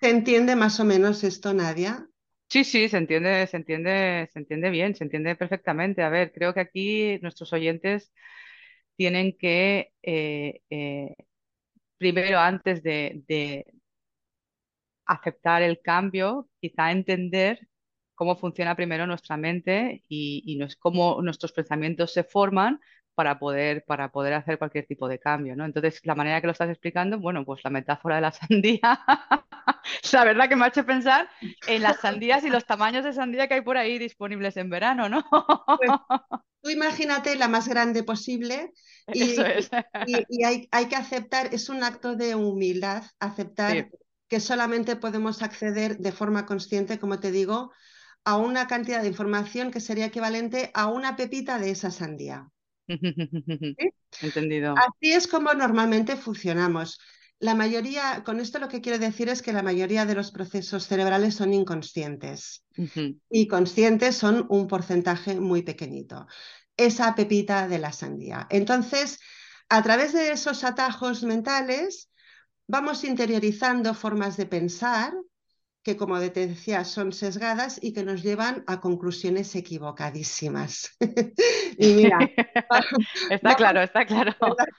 ¿Se 0.00 0.10
entiende 0.10 0.54
más 0.54 0.78
o 0.78 0.84
menos 0.84 1.24
esto, 1.24 1.52
Nadia? 1.52 2.08
Sí, 2.50 2.64
sí, 2.64 2.88
se 2.88 2.96
entiende, 2.96 3.46
se 3.46 3.56
entiende, 3.58 4.28
se 4.32 4.38
entiende 4.38 4.70
bien, 4.70 4.94
se 4.94 5.04
entiende 5.04 5.36
perfectamente. 5.36 6.02
A 6.02 6.08
ver, 6.08 6.32
creo 6.32 6.54
que 6.54 6.60
aquí 6.60 7.18
nuestros 7.20 7.52
oyentes 7.52 8.12
tienen 8.96 9.36
que, 9.38 9.92
eh, 10.02 10.62
eh, 10.70 11.16
primero, 11.98 12.38
antes 12.38 12.82
de, 12.82 13.22
de 13.28 13.66
aceptar 15.06 15.62
el 15.62 15.80
cambio, 15.82 16.48
quizá 16.60 16.92
entender 16.92 17.67
cómo 18.18 18.36
funciona 18.36 18.74
primero 18.74 19.06
nuestra 19.06 19.36
mente 19.36 20.02
y, 20.08 20.58
cómo 20.80 21.22
nuestros 21.22 21.52
pensamientos 21.52 22.12
se 22.12 22.24
forman 22.24 22.80
para 23.14 23.38
poder, 23.38 23.84
para 23.86 24.10
poder 24.10 24.34
hacer 24.34 24.58
cualquier 24.58 24.86
tipo 24.86 25.06
de 25.06 25.20
cambio, 25.20 25.54
¿no? 25.54 25.64
Entonces, 25.64 26.00
la 26.02 26.16
manera 26.16 26.40
que 26.40 26.48
lo 26.48 26.52
estás 26.52 26.68
explicando, 26.68 27.20
bueno, 27.20 27.44
pues 27.44 27.62
la 27.62 27.70
metáfora 27.70 28.16
de 28.16 28.22
la 28.22 28.32
sandía, 28.48 28.80
la 30.12 30.24
verdad 30.24 30.48
que 30.48 30.56
me 30.56 30.64
ha 30.64 30.68
hecho 30.68 30.84
pensar 30.84 31.28
en 31.68 31.82
las 31.82 32.00
sandías 32.00 32.42
y 32.44 32.50
los 32.50 32.66
tamaños 32.66 33.04
de 33.04 33.12
sandía 33.12 33.46
que 33.46 33.54
hay 33.54 33.60
por 33.60 33.76
ahí 33.76 33.98
disponibles 33.98 34.56
en 34.56 34.68
verano, 34.68 35.08
¿no? 35.08 35.24
Pues, 35.78 35.90
tú 36.62 36.70
imagínate 36.70 37.36
la 37.36 37.46
más 37.46 37.68
grande 37.68 38.02
posible 38.02 38.72
y, 39.12 39.36
y, 40.06 40.44
hay, 40.44 40.68
hay, 40.72 40.86
que 40.88 40.96
aceptar, 40.96 41.54
es 41.54 41.68
un 41.68 41.84
acto 41.84 42.16
de 42.16 42.34
humildad, 42.34 43.04
aceptar 43.20 43.88
que 44.26 44.40
solamente 44.40 44.96
podemos 44.96 45.40
acceder 45.42 45.98
de 45.98 46.10
forma 46.10 46.46
consciente, 46.46 46.98
como 46.98 47.20
te 47.20 47.30
digo, 47.30 47.72
a 48.24 48.36
una 48.36 48.66
cantidad 48.66 49.02
de 49.02 49.08
información 49.08 49.70
que 49.70 49.80
sería 49.80 50.06
equivalente 50.06 50.70
a 50.74 50.86
una 50.86 51.16
pepita 51.16 51.58
de 51.58 51.70
esa 51.70 51.90
sandía. 51.90 52.48
Entendido. 54.22 54.74
Así 54.76 55.12
es 55.12 55.26
como 55.26 55.52
normalmente 55.54 56.16
funcionamos. 56.16 56.98
La 57.40 57.54
mayoría, 57.54 58.24
con 58.24 58.40
esto 58.40 58.58
lo 58.58 58.68
que 58.68 58.80
quiero 58.80 58.98
decir 58.98 59.28
es 59.28 59.42
que 59.42 59.52
la 59.52 59.62
mayoría 59.62 60.04
de 60.06 60.14
los 60.14 60.32
procesos 60.32 60.88
cerebrales 60.88 61.36
son 61.36 61.54
inconscientes 61.54 62.64
y 63.30 63.46
conscientes 63.46 64.16
son 64.16 64.46
un 64.48 64.66
porcentaje 64.66 65.38
muy 65.38 65.62
pequeñito. 65.62 66.26
Esa 66.76 67.14
pepita 67.14 67.68
de 67.68 67.78
la 67.78 67.92
sandía. 67.92 68.48
Entonces, 68.50 69.20
a 69.68 69.82
través 69.82 70.12
de 70.12 70.32
esos 70.32 70.64
atajos 70.64 71.22
mentales, 71.22 72.10
vamos 72.66 73.04
interiorizando 73.04 73.94
formas 73.94 74.36
de 74.36 74.46
pensar 74.46 75.12
que, 75.88 75.96
como 75.96 76.20
te 76.20 76.46
decía, 76.46 76.84
son 76.84 77.14
sesgadas 77.14 77.78
y 77.80 77.94
que 77.94 78.04
nos 78.04 78.22
llevan 78.22 78.62
a 78.66 78.78
conclusiones 78.78 79.56
equivocadísimas. 79.56 80.94
y 81.78 81.94
mira, 81.94 82.18
está 83.30 83.56
claro, 83.56 83.80
está 83.80 84.04
claro. 84.04 84.36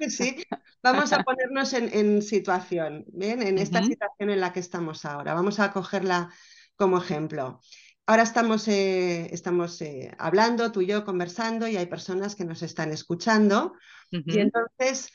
sí? 0.08 0.46
Vamos 0.84 1.12
a 1.12 1.24
ponernos 1.24 1.74
en, 1.74 2.22
situación, 2.22 3.06
¿bien? 3.08 3.42
En 3.42 3.58
esta 3.58 3.82
situación 3.82 4.30
en 4.30 4.40
la 4.40 4.54
que 4.54 4.60
estamos 4.60 5.04
ahora. 5.04 5.34
Vamos 5.34 5.60
a 5.60 5.72
cogerla 5.72 6.32
como 6.76 7.00
ejemplo. 7.00 7.60
Ahora 8.06 8.22
estamos, 8.22 8.68
eh, 8.68 9.34
estamos 9.34 9.82
eh, 9.82 10.12
hablando, 10.20 10.72
tú 10.72 10.82
y 10.82 10.86
yo 10.86 11.06
conversando, 11.06 11.68
y 11.68 11.76
hay 11.76 11.88
personas 11.88 12.36
que 12.36 12.46
nos 12.46 12.62
están 12.62 12.92
escuchando. 12.92 13.74
Y 14.12 14.40
entonces, 14.40 15.10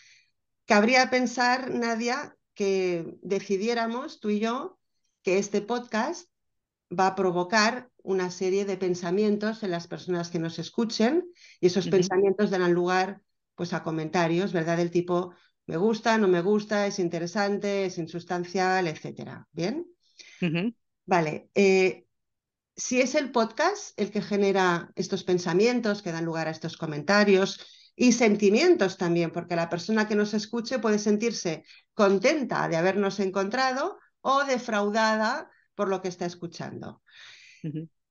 cabría 0.67 1.09
pensar, 1.09 1.71
Nadia, 1.71 2.35
que 2.53 3.17
decidiéramos, 3.23 4.19
tú 4.19 4.31
y 4.31 4.41
yo, 4.41 4.81
que 5.25 5.39
este 5.39 5.63
podcast 5.63 6.29
va 6.97 7.09
a 7.09 7.15
provocar 7.17 7.91
una 8.03 8.31
serie 8.31 8.67
de 8.67 8.77
pensamientos 8.77 9.63
en 9.63 9.71
las 9.71 9.89
personas 9.89 10.29
que 10.29 10.39
nos 10.39 10.59
escuchen 10.59 11.25
y 11.59 11.67
esos 11.67 11.89
pensamientos 11.89 12.51
darán 12.51 12.75
lugar 12.75 13.23
pues 13.55 13.73
a 13.73 13.83
comentarios, 13.83 14.53
¿verdad? 14.53 14.77
Del 14.77 14.91
tipo 14.91 15.35
me 15.67 15.79
gusta, 15.79 16.19
no 16.19 16.29
me 16.29 16.43
gusta, 16.43 16.87
es 16.87 16.99
interesante, 16.99 17.87
es 17.87 17.97
insustancial, 17.97 18.87
etcétera. 18.87 19.49
¿Bien? 19.51 19.87
Vale. 21.07 21.49
Eh, 21.55 22.07
si 22.77 23.01
es 23.01 23.15
el 23.15 23.33
podcast 23.33 23.99
el 23.99 24.11
que 24.11 24.21
genera 24.21 24.93
estos 24.95 25.25
pensamientos 25.25 26.03
que 26.03 26.13
dan 26.13 26.27
lugar 26.27 26.49
a 26.49 26.51
estos 26.51 26.77
comentarios 26.77 27.93
y 27.97 28.13
sentimientos 28.13 28.99
también, 28.99 29.31
porque 29.31 29.57
la 29.57 29.71
persona 29.71 30.07
que 30.07 30.17
nos 30.17 30.35
escuche 30.35 30.81
puede 30.81 30.99
sentirse 30.99 31.65
contenta 31.95 32.69
de 32.69 32.77
habernos 32.77 33.21
encontrado 33.21 33.99
o 34.25 34.45
defraudada 34.45 35.51
por 35.75 35.89
lo 35.89 36.01
que 36.01 36.09
está 36.09 36.25
escuchando. 36.25 37.03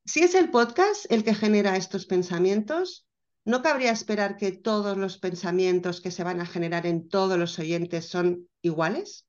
Si 0.06 0.22
es 0.22 0.36
el 0.36 0.52
podcast 0.52 1.12
el 1.12 1.24
que 1.24 1.34
genera 1.34 1.76
estos 1.76 2.06
pensamientos, 2.06 3.08
¿no 3.46 3.62
cabría 3.62 3.92
esperar 3.92 4.38
que 4.38 4.52
todos 4.52 4.96
los 4.96 5.18
pensamientos 5.18 6.02
que 6.02 6.12
se 6.12 6.24
van 6.24 6.40
a 6.40 6.46
generar 6.46 6.86
en 6.86 7.10
todos 7.10 7.38
los 7.38 7.58
oyentes 7.58 8.08
son 8.08 8.48
iguales? 8.62 9.28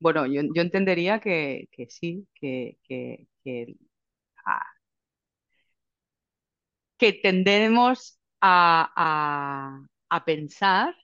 Bueno, 0.00 0.26
yo, 0.26 0.42
entendería 0.60 1.18
que, 1.18 1.68
sí, 1.88 2.26
que, 2.34 2.78
que, 2.84 3.26
que, 3.42 3.74
ah, 4.44 4.66
tendemos 7.22 8.20
a, 8.40 9.86
pensar 10.26 10.94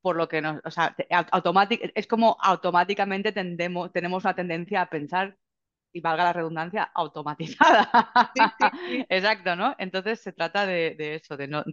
por 0.00 0.16
lo 0.16 0.28
que 0.28 0.40
nos, 0.40 0.60
o 0.64 0.70
sea, 0.70 0.94
es 1.94 2.06
como 2.06 2.36
automáticamente 2.40 3.32
tendemos, 3.32 3.92
tenemos 3.92 4.24
una 4.24 4.34
tendencia 4.34 4.82
a 4.82 4.90
pensar 4.90 5.36
y 5.92 6.00
valga 6.00 6.24
la 6.24 6.32
redundancia, 6.32 6.90
automatizada. 6.94 7.90
Exacto, 9.08 9.56
¿no? 9.56 9.74
Entonces 9.78 10.20
se 10.20 10.32
trata 10.32 10.66
de, 10.66 10.96
eso, 11.14 11.36
de 11.36 11.48
no, 11.48 11.64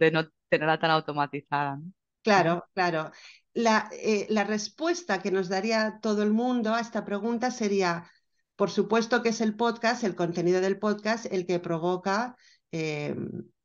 tenerla 0.48 0.78
tan 0.78 0.90
automatizada. 0.90 1.78
Claro, 2.22 2.66
claro. 2.74 3.12
La, 3.54 3.88
eh, 3.92 4.26
la, 4.30 4.44
respuesta 4.44 5.22
que 5.22 5.30
nos 5.30 5.48
daría 5.48 5.98
todo 6.02 6.22
el 6.22 6.32
mundo 6.32 6.74
a 6.74 6.80
esta 6.80 7.04
pregunta 7.04 7.50
sería, 7.50 8.10
por 8.56 8.70
supuesto 8.70 9.22
que 9.22 9.30
es 9.30 9.40
el 9.40 9.54
podcast, 9.54 10.04
el 10.04 10.16
contenido 10.16 10.60
del 10.60 10.78
podcast, 10.78 11.26
el 11.26 11.46
que 11.46 11.58
provoca 11.58 12.36
eh, 12.72 13.14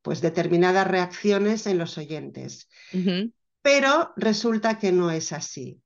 pues 0.00 0.20
determinadas 0.20 0.86
reacciones 0.86 1.66
en 1.66 1.78
los 1.78 1.98
oyentes. 1.98 2.68
Pero 3.62 4.12
resulta 4.16 4.78
que 4.78 4.92
no 4.92 5.10
es 5.10 5.32
así. 5.32 5.80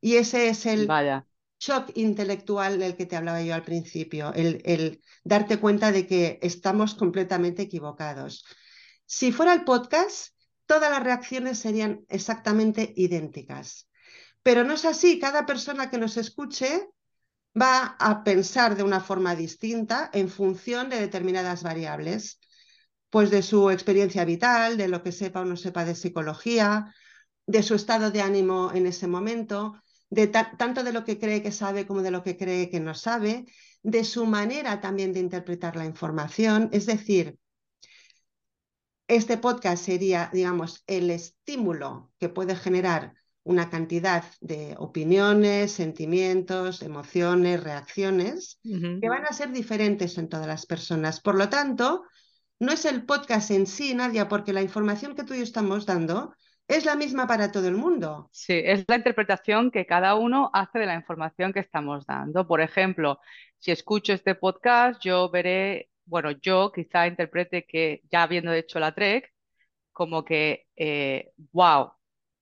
Y 0.00 0.16
ese 0.16 0.48
es 0.48 0.66
el, 0.66 0.86
Vaya 0.86 1.28
shock 1.58 1.90
intelectual 1.94 2.78
del 2.78 2.96
que 2.96 3.06
te 3.06 3.16
hablaba 3.16 3.42
yo 3.42 3.54
al 3.54 3.64
principio, 3.64 4.32
el, 4.34 5.02
darte 5.24 5.58
cuenta 5.58 5.92
de 5.92 6.06
que 6.06 6.38
estamos 6.42 6.94
completamente 6.94 7.62
equivocados. 7.62 8.44
Si 9.06 9.32
fuera 9.32 9.52
el 9.54 9.64
podcast, 9.64 10.34
todas 10.66 10.90
las 10.90 11.02
reacciones 11.02 11.58
serían 11.58 12.04
exactamente 12.08 12.92
idénticas. 12.96 13.88
Pero 14.42 14.64
no 14.64 14.74
es 14.74 14.84
así, 14.84 15.18
cada 15.18 15.46
persona 15.46 15.90
que 15.90 15.98
nos 15.98 16.16
escuche 16.16 16.88
va 17.60 17.96
a 17.98 18.22
pensar 18.22 18.76
de 18.76 18.84
una 18.84 19.00
forma 19.00 19.34
distinta 19.34 20.10
en 20.12 20.28
función 20.28 20.90
de 20.90 21.00
determinadas 21.00 21.62
variables, 21.62 22.38
pues 23.10 23.30
de 23.30 23.42
su 23.42 23.70
experiencia 23.70 24.24
vital, 24.24 24.76
de 24.76 24.88
lo 24.88 25.02
que 25.02 25.12
sepa 25.12 25.40
o 25.40 25.44
no 25.44 25.56
sepa 25.56 25.84
de 25.84 25.94
psicología, 25.94 26.94
de 27.46 27.62
su 27.62 27.74
estado 27.74 28.10
de 28.10 28.20
ánimo 28.20 28.70
en 28.74 28.86
ese 28.86 29.06
momento, 29.06 29.80
de 30.10 30.26
tanto 30.26 30.84
de 30.84 30.92
lo 30.92 31.04
que 31.04 31.18
cree 31.18 31.42
que 31.42 31.52
sabe 31.52 31.86
como 31.86 32.02
de 32.02 32.10
lo 32.10 32.22
que 32.22 32.36
cree 32.36 32.70
que 32.70 32.80
no 32.80 32.94
sabe, 32.94 33.46
de 33.82 34.04
su 34.04 34.26
manera 34.26 34.80
también 34.80 35.12
de 35.12 35.20
interpretar 35.20 35.76
la 35.76 35.84
información. 35.84 36.68
Es 36.72 36.86
decir, 36.86 37.38
este 39.06 39.38
podcast 39.38 39.84
sería, 39.84 40.30
digamos, 40.32 40.84
el 40.86 41.10
estímulo 41.10 42.12
que 42.18 42.28
puede 42.28 42.54
generar 42.54 43.14
una 43.42 43.70
cantidad 43.70 44.24
de 44.42 44.74
opiniones, 44.78 45.72
sentimientos, 45.72 46.82
emociones, 46.82 47.62
reacciones, 47.62 48.60
que 48.62 49.08
van 49.08 49.24
a 49.24 49.32
ser 49.32 49.52
diferentes 49.52 50.18
en 50.18 50.28
todas 50.28 50.46
las 50.46 50.66
personas. 50.66 51.20
Por 51.20 51.36
lo 51.36 51.48
tanto, 51.48 52.04
no 52.60 52.72
es 52.72 52.84
el 52.84 53.04
podcast 53.04 53.50
en 53.50 53.66
sí, 53.66 53.94
Nadia, 53.94 54.28
porque 54.28 54.52
la 54.52 54.62
información 54.62 55.14
que 55.14 55.24
tú 55.24 55.34
y 55.34 55.38
yo 55.38 55.42
estamos 55.44 55.86
dando 55.86 56.34
es 56.66 56.84
la 56.84 56.96
misma 56.96 57.26
para 57.26 57.50
todo 57.50 57.66
el 57.68 57.76
mundo. 57.76 58.28
Sí, 58.32 58.60
es 58.62 58.84
la 58.88 58.96
interpretación 58.96 59.70
que 59.70 59.86
cada 59.86 60.14
uno 60.16 60.50
hace 60.52 60.78
de 60.78 60.86
la 60.86 60.94
información 60.94 61.52
que 61.52 61.60
estamos 61.60 62.04
dando. 62.06 62.46
Por 62.46 62.60
ejemplo, 62.60 63.18
si 63.58 63.70
escucho 63.70 64.12
este 64.12 64.34
podcast, 64.34 65.00
yo 65.02 65.30
veré, 65.30 65.88
bueno, 66.04 66.30
yo 66.30 66.70
quizá 66.72 67.06
interprete 67.06 67.64
que 67.64 68.02
ya 68.10 68.22
habiendo 68.22 68.52
hecho 68.52 68.78
la 68.78 68.94
TREC, 68.94 69.32
como 69.92 70.24
que, 70.24 70.66
wow, 71.52 71.86
eh, 71.86 71.97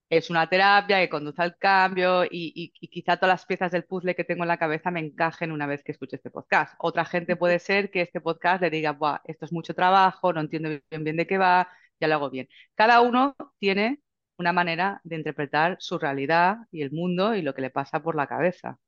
es 0.08 0.30
una 0.30 0.48
terapia 0.48 0.98
que 1.00 1.08
conduce 1.08 1.42
al 1.42 1.56
cambio 1.58 2.24
y, 2.24 2.72
quizá 2.90 3.16
todas 3.16 3.34
las 3.34 3.46
piezas 3.46 3.72
del 3.72 3.84
puzzle 3.84 4.14
que 4.14 4.24
tengo 4.24 4.44
en 4.44 4.48
la 4.48 4.58
cabeza 4.58 4.90
me 4.90 5.00
encajen 5.00 5.52
una 5.52 5.66
vez 5.66 5.82
que 5.82 5.92
escuche 5.92 6.16
este 6.16 6.30
podcast. 6.30 6.74
Otra 6.78 7.04
gente 7.04 7.36
puede 7.36 7.58
ser 7.58 7.90
que 7.90 8.02
este 8.02 8.20
podcast 8.20 8.62
le 8.62 8.70
diga, 8.70 8.92
wow, 8.92 9.18
esto 9.24 9.44
es 9.44 9.52
mucho 9.52 9.74
trabajo, 9.74 10.32
no 10.32 10.40
entiendo 10.40 10.68
bien, 10.90 11.04
bien 11.04 11.16
de 11.16 11.26
qué 11.26 11.38
va, 11.38 11.68
ya 12.00 12.08
lo 12.08 12.14
hago 12.14 12.30
bien. 12.30 12.48
Cada 12.74 13.00
uno 13.00 13.34
tiene 13.58 14.00
una 14.38 14.52
manera 14.52 15.00
de 15.04 15.16
interpretar 15.16 15.76
su 15.80 15.98
realidad 15.98 16.58
y 16.70 16.82
el 16.82 16.92
mundo 16.92 17.34
y 17.34 17.42
lo 17.42 17.54
que 17.54 17.62
le 17.62 17.70
pasa 17.70 18.02
por 18.02 18.14
la 18.14 18.26
cabeza. 18.26 18.78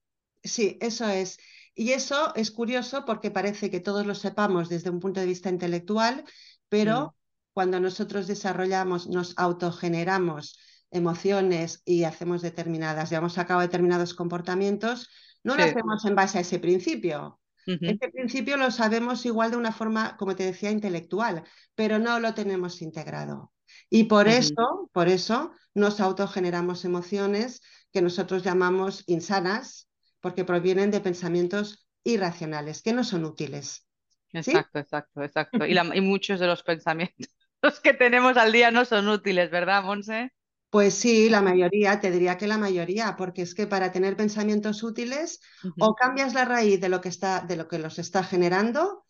Sí, 0.43 0.79
eso 0.81 1.09
es. 1.09 1.39
Y 1.75 1.93
eso 1.93 2.35
es 2.35 2.51
curioso 2.51 3.05
porque 3.05 3.31
parece 3.31 3.71
que 3.71 3.81
todos 3.81 4.07
lo 4.07 4.15
sepamos 4.15 4.69
desde 4.69 4.91
un 4.91 5.01
punto 5.01 5.21
de 5.21 5.27
vista 5.27 5.49
intelectual, 5.49 6.25
pero 6.69 7.07
mm. 7.07 7.11
cuando 7.55 7.81
nosotros 7.81 8.27
desarrollamos, 8.27 9.09
nos 9.09 9.37
autogeneramos 9.39 10.59
emociones 10.91 11.83
y 11.85 12.05
hacemos 12.05 12.43
determinadas, 12.43 13.11
llevamos 13.11 13.39
a 13.39 13.47
cabo 13.47 13.61
determinados 13.61 14.15
comportamientos, 14.15 15.09
no 15.45 15.57
lo 15.57 15.65
hacemos 15.65 16.05
en 16.05 16.15
base 16.15 16.39
a 16.39 16.41
ese 16.41 16.59
principio. 16.59 17.41
Ese 17.67 18.09
principio 18.09 18.57
lo 18.57 18.71
sabemos 18.71 19.27
igual 19.27 19.51
de 19.51 19.59
una 19.59 19.73
forma, 19.73 20.17
como 20.17 20.35
te 20.35 20.45
decía, 20.45 20.71
intelectual, 20.71 21.45
pero 21.75 21.99
no 21.99 22.19
lo 22.19 22.33
tenemos 22.33 22.81
integrado. 22.81 23.53
Y 23.91 24.05
por 24.05 24.27
eso, 24.27 24.89
por 24.93 25.09
eso 25.09 25.53
nos 25.75 26.01
autogeneramos 26.01 26.87
emociones 26.87 27.61
que 27.93 28.01
nosotros 28.01 28.43
llamamos 28.43 29.05
insanas, 29.07 29.91
porque 30.21 30.47
provienen 30.47 30.91
de 30.91 31.01
pensamientos 31.01 31.87
irracionales, 32.05 32.83
que 32.83 32.95
no 32.95 33.05
son 33.05 33.27
útiles. 33.27 33.87
Exacto, 34.33 34.79
exacto, 34.79 35.23
exacto. 35.23 35.67
Y, 35.67 35.77
y, 35.79 36.01
muchos 36.01 36.41
de 36.41 36.47
los 36.47 36.63
pensamientos 36.63 37.29
que 37.83 37.93
tenemos 37.93 38.37
al 38.37 38.53
día 38.53 38.71
no 38.71 38.85
son 38.87 39.09
útiles, 39.09 39.51
¿verdad, 39.51 39.83
Monse? 39.85 40.33
Pues 40.71 40.95
sí, 40.95 41.31
la 41.31 41.41
mayoría, 41.41 41.99
te 41.99 42.11
diría 42.11 42.37
que 42.37 42.47
la 42.47 42.59
mayoría, 42.59 43.17
porque 43.17 43.43
es 43.43 43.55
que 43.55 43.67
para 43.67 43.91
tener 43.91 44.17
pensamientos 44.17 44.83
útiles 44.83 45.41
o 45.79 45.95
cambias 45.95 46.35
la 46.35 46.45
raíz 46.45 46.81
de 46.81 46.89
lo 46.91 47.01
que 47.01 47.09
está, 47.09 47.41
de 47.41 47.57
lo 47.57 47.69
que 47.69 47.79
los 47.79 47.99
está 47.99 48.23
generando, 48.23 49.07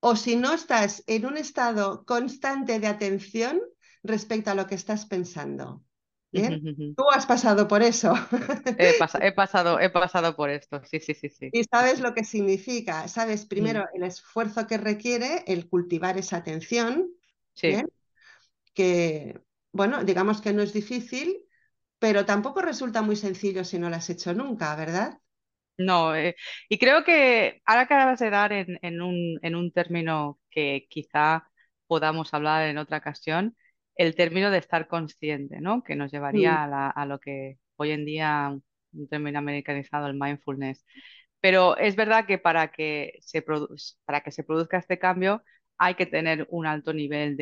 o 0.00 0.14
si 0.14 0.36
no 0.36 0.52
estás 0.52 1.02
en 1.06 1.26
un 1.26 1.36
estado 1.36 2.04
constante 2.04 2.78
de 2.78 2.86
atención, 2.86 3.60
respecto 4.06 4.50
a 4.50 4.54
lo 4.54 4.66
que 4.66 4.76
estás 4.76 5.06
pensando. 5.06 5.82
¿Bien? 6.32 6.62
Tú 6.96 7.04
has 7.10 7.24
pasado 7.24 7.66
por 7.66 7.82
eso. 7.82 8.12
He, 8.78 8.94
pasado, 9.32 9.80
he 9.80 9.90
pasado 9.90 10.36
por 10.36 10.50
esto, 10.50 10.82
sí, 10.84 11.00
sí, 11.00 11.14
sí, 11.14 11.30
sí. 11.30 11.48
Y 11.52 11.64
sabes 11.64 12.00
lo 12.00 12.12
que 12.12 12.24
significa, 12.24 13.08
sabes 13.08 13.46
primero 13.46 13.86
el 13.94 14.02
esfuerzo 14.02 14.66
que 14.66 14.76
requiere 14.76 15.44
el 15.46 15.68
cultivar 15.68 16.18
esa 16.18 16.36
atención, 16.38 17.08
sí. 17.54 17.78
que, 18.74 19.40
bueno, 19.76 20.04
digamos 20.04 20.40
que 20.40 20.52
no 20.52 20.62
es 20.62 20.72
difícil, 20.72 21.36
pero 21.98 22.24
tampoco 22.24 22.62
resulta 22.62 23.02
muy 23.02 23.16
sencillo 23.16 23.64
si 23.64 23.78
no 23.78 23.90
lo 23.90 23.96
has 23.96 24.10
hecho 24.10 24.34
nunca, 24.34 24.74
¿verdad? 24.74 25.18
No, 25.78 26.16
eh, 26.16 26.34
y 26.68 26.78
creo 26.78 27.04
que 27.04 27.60
ahora 27.66 27.82
acabas 27.82 28.18
de 28.18 28.30
dar 28.30 28.52
en, 28.52 29.02
un, 29.02 29.38
en 29.42 29.54
un 29.54 29.72
término 29.72 30.40
que 30.50 30.86
quizá 30.88 31.48
podamos 31.86 32.32
hablar 32.32 32.66
en 32.68 32.78
otra 32.78 32.98
ocasión, 32.98 33.54
el 33.94 34.14
término 34.14 34.50
de 34.50 34.58
estar 34.58 34.88
consciente, 34.88 35.60
¿no? 35.60 35.82
Que 35.82 35.96
nos 35.96 36.10
llevaría 36.10 36.66
mm. 36.66 36.92
a, 36.98 37.06
lo 37.06 37.18
que 37.20 37.58
hoy 37.76 37.90
en 37.90 38.04
día 38.06 38.58
un 38.92 39.08
término 39.08 39.38
americanizado, 39.38 40.06
el 40.06 40.18
mindfulness. 40.18 40.84
Pero 41.40 41.76
es 41.76 41.96
verdad 41.96 42.26
que 42.26 42.38
para 42.38 42.72
que 42.72 43.18
se, 43.20 43.42
para 44.04 44.22
que 44.22 44.32
se 44.32 44.44
produzca 44.44 44.78
este 44.78 44.98
cambio 44.98 45.42
hay 45.78 45.94
que 45.94 46.06
tener 46.06 46.46
un 46.50 46.66
alto 46.66 46.92
nivel 46.94 47.36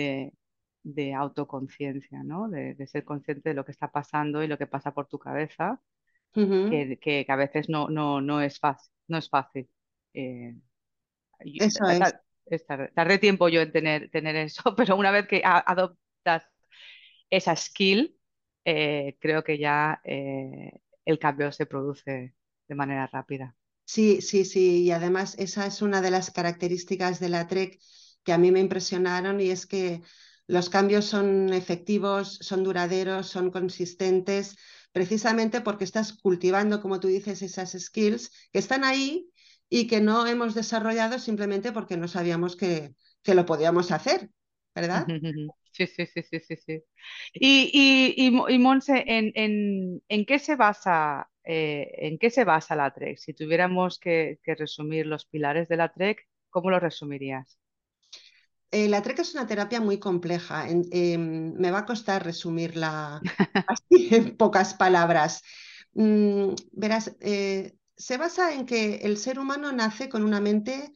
de, 0.85 1.15
autoconciencia, 1.15 2.23
¿no? 2.23 2.49
De, 2.49 2.87
ser 2.87 3.05
consciente 3.05 3.49
de 3.49 3.55
lo 3.55 3.65
que 3.65 3.73
está 3.73 3.91
pasando 3.91 4.43
y 4.43 4.47
lo 4.47 4.59
que 4.59 4.69
pasa 4.69 4.93
por 4.93 5.09
tu 5.09 5.19
cabeza, 5.19 5.81
que, 6.33 7.27
a 7.29 7.37
veces 7.37 7.69
no, 7.69 7.89
no, 7.89 8.21
no 8.21 8.41
es 8.41 8.59
fácil. 8.59 8.93
No 9.09 9.19
es 9.19 9.29
fácil. 9.29 9.69
Eh, 10.13 10.55
eso 11.41 11.85
es. 11.89 12.67
Tardé 12.95 13.19
tiempo 13.19 13.49
yo 13.49 13.63
en 13.63 13.73
tener, 13.73 14.11
tener 14.11 14.37
eso, 14.37 14.63
pero 14.77 14.97
una 14.97 15.11
vez 15.11 15.27
que 15.27 15.43
adopto 15.45 15.99
esa 17.31 17.57
skill, 17.57 18.17
eh, 18.65 19.17
creo 19.21 19.43
que 19.45 19.59
ya 19.59 20.01
eh, 20.05 20.81
el 21.05 21.19
cambio 21.19 21.53
se 21.53 21.67
produce 21.67 22.35
de 22.69 22.75
manera 22.75 23.07
rápida. 23.07 23.57
Sí, 23.85 24.23
sí, 24.23 24.45
sí, 24.45 24.85
y 24.85 24.91
además 24.91 25.37
esa 25.39 25.67
es 25.67 25.83
una 25.83 26.01
de 26.01 26.11
las 26.11 26.31
características 26.31 27.21
de 27.21 27.29
la 27.29 27.47
TREC 27.47 27.79
que 28.25 28.33
a 28.33 28.39
mí 28.39 28.51
me 28.51 28.61
impresionaron 28.61 29.41
y 29.41 29.51
es 29.51 29.67
que 29.67 30.01
los 30.47 30.69
cambios 30.69 31.07
son 31.07 31.53
efectivos, 31.53 32.39
son 32.41 32.65
duraderos, 32.65 33.29
son 33.29 33.51
consistentes, 33.51 34.57
precisamente 34.93 35.61
porque 35.61 35.85
estás 35.85 36.13
cultivando, 36.13 36.81
como 36.81 37.01
tú 37.01 37.09
dices, 37.09 37.43
esas 37.43 37.73
skills 37.73 38.31
que 38.53 38.59
están 38.59 38.85
ahí 38.85 39.29
y 39.69 39.87
que 39.87 40.01
no 40.01 40.27
hemos 40.27 40.55
desarrollado 40.55 41.19
simplemente 41.19 41.73
porque 41.73 41.97
no 41.97 42.09
sabíamos 42.09 42.57
que, 42.57 42.95
que 43.23 43.35
lo 43.35 43.47
podíamos 43.47 43.91
hacer, 43.91 44.31
¿verdad? 44.75 45.07
Sí, 45.73 45.89
sí, 45.89 46.07
sí, 46.07 46.23
sí, 46.23 46.39
sí, 46.39 46.57
sí. 46.57 46.83
Y, 47.33 48.15
y, 48.17 48.59
Monse, 48.61 49.03
¿en, 49.07 50.25
qué 50.25 50.39
se 50.39 50.55
basa, 50.55 51.29
eh, 51.43 51.91
¿en 51.99 52.19
qué 52.19 52.31
se 52.31 52.45
basa 52.45 52.77
la 52.77 52.93
TREC? 52.93 53.19
Si 53.19 53.35
tuviéramos 53.35 53.99
que, 53.99 54.39
resumir 54.47 55.07
los 55.07 55.27
pilares 55.27 55.69
de 55.69 55.77
la 55.77 55.93
TREC, 55.93 56.29
¿cómo 56.51 56.71
lo 56.71 56.79
resumirías? 56.79 57.59
Eh, 58.75 58.89
la 58.89 59.03
TREC 59.03 59.21
es 59.21 59.35
una 59.35 59.47
terapia 59.47 59.81
muy 59.81 59.99
compleja. 60.01 60.67
Em, 60.69 61.55
me 61.55 61.71
va 61.71 61.79
a 61.81 61.87
costar 61.87 62.25
resumirla 62.25 63.21
así 63.69 64.09
en 64.11 64.37
pocas 64.37 64.75
palabras. 64.75 65.43
mm, 65.93 66.55
verás, 66.73 67.15
eh, 67.21 67.77
se 67.97 68.17
basa 68.17 68.53
en 68.53 68.67
que 68.67 68.97
el 69.05 69.17
ser 69.17 69.39
humano 69.39 69.71
nace 69.71 70.09
con 70.09 70.25
una 70.25 70.41
mente, 70.41 70.93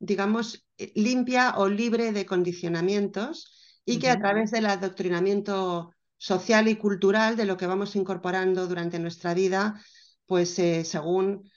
digamos, 0.00 0.66
eh, 0.76 0.90
limpia 0.96 1.54
o 1.56 1.68
libre 1.68 2.10
de 2.10 2.26
condicionamientos 2.26 3.80
y 3.84 4.00
que 4.00 4.10
a 4.10 4.18
través 4.18 4.50
del 4.50 4.66
adoctrinamiento 4.66 5.92
social 6.16 6.66
y 6.66 6.74
cultural 6.76 7.36
de 7.36 7.44
lo 7.44 7.56
que 7.56 7.68
vamos 7.68 7.94
incorporando 7.94 8.66
durante 8.66 8.98
nuestra 8.98 9.34
vida, 9.34 9.80
pues 10.26 10.58
eh, 10.58 10.84
según 10.84 11.48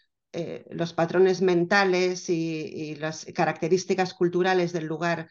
los 0.72 0.94
patrones 0.94 1.42
mentales 1.44 2.28
y, 2.28 2.96
las 2.96 3.26
características 3.36 4.16
culturales 4.16 4.74
del 4.74 4.86
lugar 4.86 5.30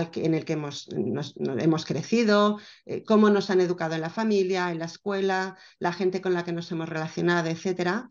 en 0.00 0.34
el 0.34 0.44
que 0.44 0.54
hemos, 0.54 0.88
hemos 0.88 1.84
crecido, 1.84 2.58
eh, 2.86 3.04
cómo 3.04 3.30
nos 3.30 3.50
han 3.50 3.60
educado 3.60 3.94
en 3.94 4.00
la 4.00 4.10
familia, 4.10 4.70
en 4.70 4.78
la 4.78 4.86
escuela, 4.86 5.56
la 5.78 5.92
gente 5.92 6.20
con 6.20 6.34
la 6.34 6.44
que 6.44 6.52
nos 6.52 6.70
hemos 6.72 6.88
relacionado, 6.88 7.48
etc. 7.48 8.08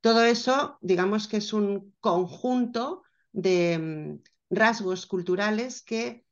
Todo 0.00 0.24
eso, 0.24 0.78
digamos 0.82 1.28
que 1.28 1.38
es 1.38 1.52
un 1.52 1.94
conjunto 2.00 3.02
de 3.32 3.78
mm, 3.78 4.54
rasgos 4.54 5.06
culturales 5.06 5.82
que 5.82 6.24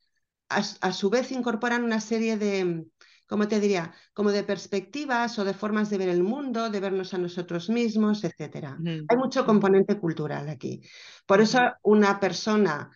a, 0.48 0.92
su 0.92 1.08
vez 1.08 1.32
incorporan 1.32 1.82
una 1.82 2.00
serie 2.00 2.36
de, 2.36 2.64
mm, 2.64 2.84
¿cómo 3.26 3.48
te 3.48 3.60
diría? 3.60 3.94
Como 4.12 4.30
de 4.30 4.44
perspectivas 4.44 5.38
o 5.38 5.44
de 5.44 5.54
formas 5.54 5.88
de 5.88 5.98
ver 5.98 6.10
el 6.10 6.22
mundo, 6.22 6.68
de 6.68 6.80
vernos 6.80 7.14
a 7.14 7.18
nosotros 7.18 7.70
mismos, 7.70 8.24
etc. 8.24 8.76
Hay 9.08 9.16
mucho 9.16 9.46
componente 9.46 9.98
cultural 9.98 10.50
aquí. 10.50 10.82
Por 11.26 11.40
eso 11.40 11.58
una 11.82 12.20
persona 12.20 12.90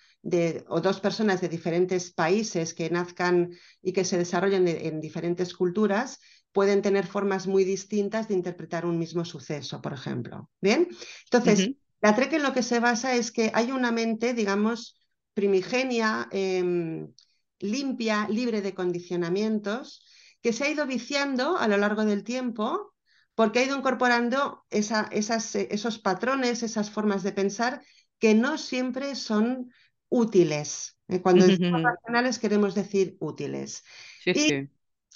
o 0.68 0.80
dos 0.80 1.00
personas 1.00 1.40
de 1.40 1.48
diferentes 1.48 2.12
países 2.12 2.74
que 2.74 2.90
nazcan 2.90 3.50
y 3.82 3.92
que 3.92 4.04
se 4.04 4.18
desarrollen 4.18 4.66
en 4.66 5.00
diferentes 5.00 5.54
culturas 5.54 6.18
pueden 6.52 6.82
tener 6.82 7.06
formas 7.06 7.46
muy 7.46 7.64
distintas 7.64 8.28
de 8.28 8.34
interpretar 8.34 8.86
un 8.86 8.98
mismo 8.98 9.24
suceso, 9.24 9.80
por 9.80 9.92
ejemplo. 9.92 10.50
¿Bien? 10.60 10.88
Entonces, 11.24 11.70
la 12.00 12.14
TREC 12.14 12.34
en 12.34 12.42
lo 12.42 12.52
que 12.52 12.62
se 12.62 12.80
basa 12.80 13.14
es 13.14 13.30
que 13.30 13.50
hay 13.54 13.72
una 13.72 13.92
mente, 13.92 14.32
digamos, 14.32 14.98
primigenia, 15.34 16.28
em, 16.32 17.12
limpia, 17.58 18.26
libre 18.28 18.62
de 18.62 18.74
condicionamientos, 18.74 20.02
que 20.40 20.52
se 20.52 20.64
ha 20.64 20.70
ido 20.70 20.86
viciando 20.86 21.58
a 21.58 21.68
lo 21.68 21.76
largo 21.76 22.04
del 22.04 22.24
tiempo 22.24 22.94
porque 23.34 23.58
ha 23.58 23.64
ido 23.64 23.76
incorporando 23.76 24.64
esos 24.70 25.98
patrones, 25.98 26.62
esas 26.62 26.90
formas 26.90 27.22
de 27.22 27.32
pensar 27.32 27.82
que 28.18 28.34
no 28.34 28.56
siempre 28.56 29.14
son 29.14 29.70
útiles. 30.08 30.96
Eh, 31.08 31.20
cuando 31.20 31.46
decimos 31.46 31.82
racionales 31.82 32.38
queremos 32.38 32.74
decir 32.74 33.16
útiles. 33.20 33.84
y 34.24 34.68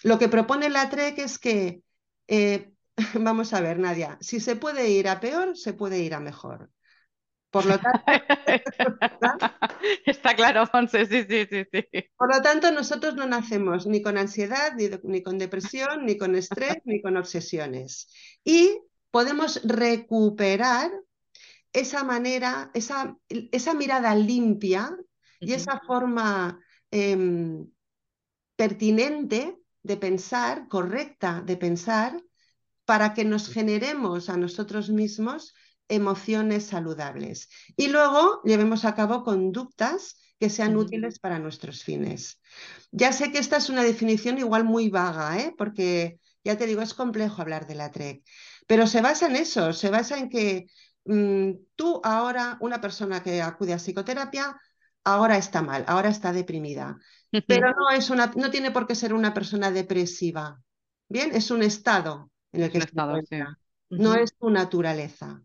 lo 0.03 0.19
que 0.19 0.29
propone 0.29 0.71
la 0.71 0.89
TREC 0.89 1.19
es 1.19 1.39
que, 1.39 1.83
eh, 2.29 2.73
vamos 3.15 3.53
a 3.53 3.61
ver, 3.61 3.79
Nadia, 3.79 4.19
si 4.21 4.41
se 4.41 4.57
puede 4.57 4.91
ir 4.91 5.09
a 5.09 5.21
peor, 5.21 5.57
se 5.57 5.73
puede 5.73 6.01
ir 6.01 6.15
a 6.15 6.21
mejor. 6.21 6.71
Por 7.51 7.67
lo 7.67 7.81
tanto, 7.81 8.01
está 10.07 10.37
claro, 10.37 10.69
Fonse, 10.69 11.05
sí, 11.07 11.27
sí, 11.29 11.49
sí, 11.51 11.67
sí. 11.73 12.05
Por 12.17 12.33
lo 12.33 12.41
tanto, 12.41 12.71
nosotros 12.71 13.17
no 13.17 13.27
nacemos 13.27 13.89
ni 13.89 14.03
con 14.03 14.17
ansiedad, 14.17 14.75
ni, 14.77 14.89
ni 15.03 15.23
con 15.23 15.37
depresión, 15.37 16.07
ni 16.07 16.17
con 16.17 16.37
estrés, 16.37 16.77
ni 16.85 17.03
con 17.03 17.17
obsesiones. 17.17 18.09
Y 18.45 18.79
podemos 19.11 19.61
recuperar 19.65 20.93
esa 21.73 22.05
manera, 22.05 22.71
esa, 22.75 23.17
esa 23.29 23.75
mirada 23.75 24.15
limpia 24.15 24.97
y 25.39 25.53
esa 25.53 25.81
forma 25.87 26.61
em, 26.91 27.67
pertinente 28.57 29.57
de 29.83 29.97
pensar, 29.97 30.69
correcta 30.69 31.43
de 31.45 31.57
pensar, 31.57 32.23
para 32.85 33.15
que 33.15 33.25
nos 33.25 33.49
generemos 33.49 34.29
a 34.29 34.37
nosotros 34.37 34.91
mismos 34.91 35.55
emociones 35.89 36.67
saludables. 36.67 37.49
Y 37.77 37.89
luego 37.89 38.43
llevemos 38.45 38.85
a 38.85 38.95
cabo 38.95 39.25
conductas 39.25 40.17
que 40.39 40.51
sean 40.51 40.77
útiles 40.77 41.19
para 41.19 41.39
nuestros 41.39 41.85
fines. 41.85 42.41
Ya 42.91 43.13
sé 43.13 43.31
que 43.31 43.39
esta 43.39 43.59
es 43.59 43.69
una 43.69 43.83
definición 43.83 44.39
igual 44.39 44.65
muy 44.65 44.89
vaga, 44.89 45.39
¿eh? 45.39 45.55
porque 45.57 46.19
ya 46.43 46.57
te 46.57 46.67
digo, 46.67 46.81
es 46.81 46.95
complejo 46.95 47.43
hablar 47.43 47.67
de 47.67 47.75
la 47.75 47.91
TREC, 47.91 48.25
pero 48.67 48.87
se 48.87 49.03
basa 49.03 49.27
en 49.27 49.37
eso, 49.37 49.73
se 49.73 49.91
basa 49.91 50.19
en 50.19 50.31
que 50.31 50.67
tú 51.77 52.01
ahora, 52.05 52.57
una 52.61 52.81
persona 52.81 53.23
que 53.23 53.43
acude 53.43 53.73
a 53.73 53.79
psicoterapia, 53.79 54.57
ahora 55.05 55.37
está 55.37 55.63
mal, 55.63 55.85
ahora 55.87 56.09
está 56.09 56.33
deprimida, 56.33 56.99
pero 57.47 57.71
no, 57.71 57.91
es 57.91 58.11
una, 58.11 58.33
no 58.37 58.51
tiene 58.51 58.71
por 58.71 58.87
qué 58.87 58.95
ser 58.95 59.15
una 59.15 59.35
persona 59.35 59.71
depresiva. 59.71 60.61
Bien, 61.09 61.35
es 61.35 61.51
un 61.51 61.63
estado 61.63 62.31
en 62.53 62.63
el 62.63 62.71
que. 62.71 62.79
No 63.91 64.15
es 64.15 64.37
tu 64.37 64.51
naturaleza. 64.51 65.43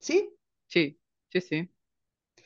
¿Sí? 0.00 0.34
Sí, 0.66 0.98
sí, 1.30 1.40
sí. 1.40 1.70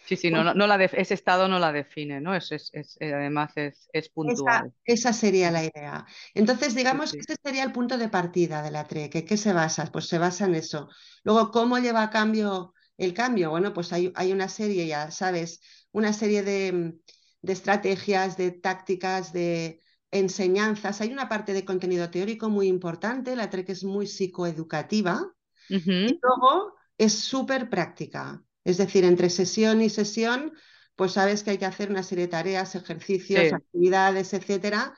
Sí, 0.07 0.17
sí, 0.17 0.31
no, 0.31 0.55
no, 0.55 0.67
la 0.67 0.83
ese 0.83 1.15
estado 1.15 1.49
no 1.49 1.59
la 1.59 1.73
define, 1.73 2.21
¿no? 2.21 2.35
Es, 2.35 2.51
es, 2.51 2.71
eh, 3.01 3.15
además 3.15 3.53
es, 3.57 3.89
es 3.93 4.09
puntual. 4.09 4.73
Esa, 4.85 5.13
sería 5.13 5.51
la 5.51 5.65
idea. 5.65 6.05
Entonces, 6.35 6.75
digamos 6.75 7.13
que 7.13 7.21
ese 7.21 7.37
sería 7.43 7.63
el 7.65 7.73
punto 7.73 7.99
de 7.99 8.09
partida 8.09 8.63
de 8.63 8.71
la 8.71 8.85
TRE. 8.85 9.25
¿Qué 9.25 9.37
se 9.37 9.53
basa? 9.53 9.87
Pues 9.93 10.07
se 10.07 10.19
basa 10.19 10.47
en 10.47 10.55
eso. 10.55 10.89
Luego, 11.23 11.51
¿cómo 11.51 11.79
lleva 11.79 12.03
a 12.03 12.11
cambio 12.11 12.75
el 12.97 13.15
cambio? 13.15 13.51
Bueno, 13.51 13.73
pues 13.73 13.93
hay, 13.93 14.13
hay 14.17 14.33
una 14.33 14.49
serie, 14.49 14.87
ya 14.87 15.11
sabes, 15.11 15.61
una 15.93 16.13
serie 16.13 16.43
de, 16.43 16.95
de 17.41 17.53
estrategias, 17.53 18.37
de 18.37 18.51
tácticas, 18.51 19.33
de 19.33 19.81
enseñanzas. 20.11 21.01
Hay 21.01 21.13
una 21.13 21.29
parte 21.29 21.53
de 21.53 21.65
contenido 21.65 22.11
teórico 22.11 22.49
muy 22.49 22.67
importante, 22.69 23.37
la 23.37 23.51
TRE 23.51 23.65
que 23.65 23.73
es 23.73 23.85
muy 23.85 24.07
psicoeducativa. 24.07 25.33
Y 25.69 26.19
luego 26.21 26.75
es 26.99 27.19
súper 27.19 27.71
práctica. 27.71 28.43
Es 28.65 28.79
decir, 28.79 29.05
entre 29.05 29.31
sesión 29.31 29.81
y 29.83 29.89
sesión, 29.89 30.53
pues 30.97 31.13
sabes 31.13 31.43
que 31.43 31.51
hay 31.51 31.59
que 31.59 31.67
hacer 31.67 31.91
una 31.91 32.03
serie 32.03 32.27
de 32.27 32.31
tareas, 32.31 32.75
ejercicios, 32.75 33.53
actividades, 33.53 34.35
etcétera, 34.35 34.95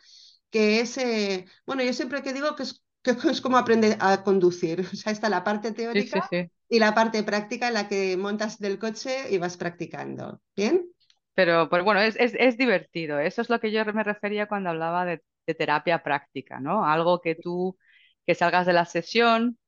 que 0.51 0.81
es, 0.81 0.99
eh, 0.99 1.47
bueno, 1.67 1.83
yo 1.83 1.93
siempre 1.93 2.23
que 2.23 2.33
digo 2.33 2.55
que 2.57 2.65
es, 2.65 2.83
es, 3.05 3.41
como 3.41 3.57
aprender 3.57 3.97
a 4.01 4.23
conducir, 4.23 4.81
o 4.93 4.97
sea, 4.97 5.13
está 5.13 5.29
la 5.29 5.45
parte 5.45 5.73
teórica 5.73 6.29
y 6.69 6.79
la 6.79 6.95
parte 6.95 7.23
práctica 7.23 7.69
en 7.69 7.75
la 7.75 7.89
que 7.89 8.17
montas 8.17 8.59
del 8.59 8.79
coche 8.79 9.27
y 9.31 9.39
vas 9.39 9.57
practicando, 9.57 10.41
¿bien? 10.57 10.87
Pero, 11.35 11.69
pues 11.69 11.83
bueno, 11.83 12.01
es, 12.01 12.17
es, 12.19 12.57
divertido, 12.57 13.19
eso 13.19 13.43
es 13.43 13.51
lo 13.51 13.59
que 13.59 13.73
yo 13.73 13.85
me 13.87 14.05
refería 14.05 14.47
cuando 14.47 14.71
hablaba 14.71 15.05
de, 15.05 15.23
de 15.47 15.55
terapia 15.55 16.03
práctica, 16.03 16.61
¿no? 16.61 16.87
Algo 16.87 17.21
que 17.21 17.35
tú, 17.35 17.77
que 18.25 18.35
salgas 18.37 18.67
de 18.67 18.73
la 18.73 18.85
sesión, 18.85 19.59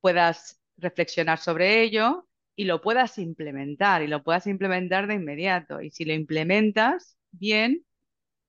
puedas 0.00 0.60
reflexionar 0.76 1.38
sobre 1.38 1.82
ello 1.82 2.26
y 2.56 2.64
lo 2.64 2.80
puedas 2.82 3.18
implementar 3.18 4.02
y 4.02 4.06
lo 4.08 4.22
puedas 4.22 4.46
implementar 4.46 5.06
de 5.06 5.14
inmediato. 5.14 5.80
Y 5.80 5.90
si 5.90 6.04
lo 6.04 6.12
implementas 6.14 7.16
bien, 7.32 7.84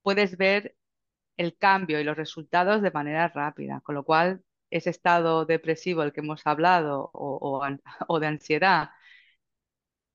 puedes 0.03 0.37
ver 0.37 0.75
el 1.37 1.57
cambio 1.57 1.99
y 1.99 2.03
los 2.03 2.17
resultados 2.17 2.81
de 2.81 2.91
manera 2.91 3.27
rápida, 3.29 3.81
con 3.81 3.95
lo 3.95 4.03
cual 4.05 4.43
ese 4.69 4.89
estado 4.91 5.45
depresivo 5.45 6.01
del 6.01 6.13
que 6.13 6.21
hemos 6.21 6.45
hablado 6.47 7.11
o, 7.13 7.65
de 8.21 8.27
ansiedad 8.27 8.91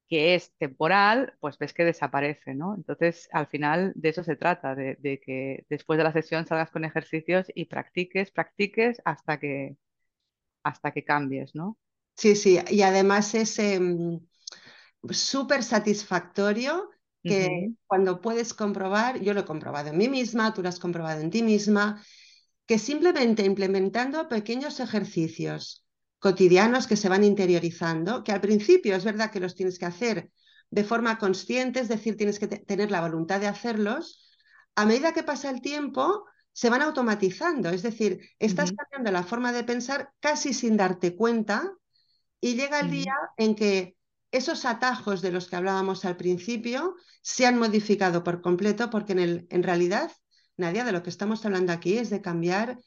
que 0.09 0.35
es 0.35 0.53
temporal, 0.59 1.35
pues 1.41 1.59
ves 1.59 1.75
que 1.75 1.85
desaparece, 1.85 2.55
¿no? 2.55 2.75
Entonces, 2.77 3.29
al 3.33 3.49
final 3.49 3.93
de 3.97 4.11
eso 4.11 4.23
se 4.25 4.37
trata, 4.37 4.75
de, 4.75 4.97
que 5.25 5.65
después 5.69 5.97
de 5.99 6.05
la 6.05 6.13
sesión 6.13 6.47
salgas 6.47 6.71
con 6.71 6.85
ejercicios 6.85 7.47
y 7.55 7.65
practiques, 7.67 8.31
practiques 8.31 9.03
hasta 9.05 9.39
que, 9.41 9.77
hasta 10.65 10.93
que 10.93 11.05
cambies, 11.05 11.55
¿no? 11.55 11.79
Sí, 12.17 12.35
sí, 12.35 12.59
y 12.71 12.83
además 12.83 13.35
es 13.35 13.59
em, 13.59 14.21
súper 15.11 15.63
satisfactorio 15.63 16.91
que 17.25 17.49
cuando 17.87 18.21
puedes 18.21 18.55
comprobar, 18.55 19.21
yo 19.21 19.35
lo 19.35 19.41
he 19.41 19.45
comprobado 19.45 19.91
en 19.91 19.99
mí 19.99 20.09
misma, 20.09 20.55
tú 20.55 20.63
lo 20.63 20.69
has 20.69 20.79
comprobado 20.81 21.21
en 21.21 21.31
ti 21.31 21.43
misma, 21.43 22.03
que 22.67 22.79
simplemente 22.79 23.45
implementando 23.45 24.29
pequeños 24.29 24.81
ejercicios 24.81 25.85
cotidianos 26.19 26.87
que 26.87 26.97
se 26.97 27.09
van 27.09 27.25
interiorizando, 27.25 28.25
que 28.25 28.33
al 28.33 28.41
principio 28.41 28.97
es 28.97 29.05
verdad 29.05 29.31
que 29.31 29.41
los 29.41 29.55
tienes 29.55 29.79
que 29.79 29.87
hacer 29.87 30.33
de 30.71 30.85
forma 30.85 31.19
consciente, 31.19 31.81
es 31.81 31.89
decir, 31.89 32.17
tienes 32.17 32.39
que 32.39 32.49
tener 32.49 32.91
la 32.91 33.03
voluntad 33.03 33.41
de 33.41 33.47
hacerlos, 33.47 34.27
a 34.75 34.87
medida 34.87 35.13
que 35.13 35.23
pasa 35.23 35.51
el 35.51 35.61
tiempo, 35.61 36.25
se 36.53 36.71
van 36.71 36.83
automatizando, 36.83 37.69
es 37.71 37.83
decir, 37.83 38.21
estás 38.39 38.73
cambiando 38.73 39.13
la 39.13 39.23
forma 39.23 39.53
de 39.53 39.65
pensar 39.65 40.13
casi 40.21 40.55
sin 40.55 40.77
darte 40.77 41.15
cuenta 41.15 41.73
y 42.41 42.55
llega 42.55 42.81
el 42.81 42.91
día 42.91 43.15
en 43.37 43.55
que 43.55 43.97
esos 44.31 44.65
atajos 44.65 45.23
de 45.23 45.33
los 45.33 45.49
que 45.49 45.57
hablábamos 45.57 46.05
al 46.05 46.17
principio 46.17 46.97
se 47.23 47.47
han 47.47 47.59
modificado 47.59 48.23
por 48.23 48.43
completo 48.43 48.91
porque 48.91 49.13
en, 49.13 49.19
el, 49.19 49.47
en 49.51 49.63
realidad, 49.63 50.13
Nadia, 50.57 50.85
de 50.85 50.93
lo 50.93 51.03
que 51.03 51.11
estamos 51.11 51.45
hablando 51.45 51.73
aquí 51.73 51.99
es 51.99 52.11
de 52.11 52.21
cambiar 52.21 52.79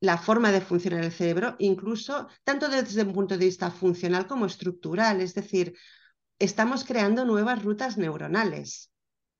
la 0.00 0.18
forma 0.18 0.52
de 0.52 0.60
funcionar 0.60 1.04
el 1.04 1.12
cerebro, 1.12 1.56
incluso 1.58 2.28
tanto 2.42 2.68
desde 2.68 3.02
un 3.02 3.12
punto 3.12 3.38
de 3.38 3.44
vista 3.46 3.70
funcional 3.70 4.26
como 4.26 4.46
estructural. 4.46 5.20
Es 5.20 5.34
decir, 5.34 5.74
estamos 6.38 6.84
creando 6.84 7.24
nuevas 7.24 7.62
rutas 7.62 7.96
neuronales. 7.96 8.90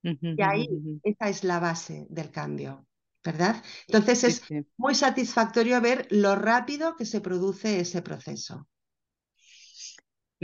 y 0.02 0.42
ahí 0.42 0.68
esa 1.02 1.28
es 1.28 1.44
la 1.44 1.60
base 1.60 2.06
del 2.08 2.30
cambio. 2.30 2.86
¿verdad? 3.24 3.62
Entonces 3.88 4.22
es 4.24 4.42
muy 4.76 4.94
satisfactorio 4.94 5.80
ver 5.80 6.06
lo 6.10 6.36
rápido 6.36 6.94
que 6.94 7.06
se 7.06 7.22
produce 7.22 7.80
ese 7.80 8.02
proceso. 8.02 8.68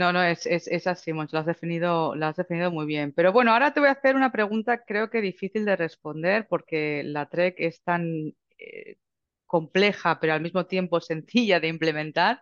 No, 0.01 0.11
no, 0.11 0.23
es, 0.23 0.47
es, 0.47 0.87
así, 0.87 1.11
lo 1.11 1.21
has 1.21 1.45
definido, 1.45 2.15
lo 2.15 2.25
has 2.25 2.35
definido 2.35 2.71
muy 2.71 2.87
bien. 2.87 3.13
Pero 3.15 3.31
bueno, 3.31 3.51
ahora 3.51 3.71
te 3.71 3.79
voy 3.81 3.89
a 3.89 3.91
hacer 3.91 4.15
una 4.15 4.31
pregunta 4.31 4.83
creo 4.83 5.11
que 5.11 5.21
difícil 5.21 5.63
de 5.63 5.75
responder 5.75 6.47
porque 6.49 7.03
la 7.05 7.29
TREC 7.29 7.53
es 7.59 7.83
tan 7.83 8.33
eh, 8.57 8.97
compleja, 9.45 10.19
pero 10.19 10.33
al 10.33 10.41
mismo 10.41 10.65
tiempo 10.65 10.99
sencilla 11.01 11.59
de 11.59 11.67
implementar. 11.67 12.41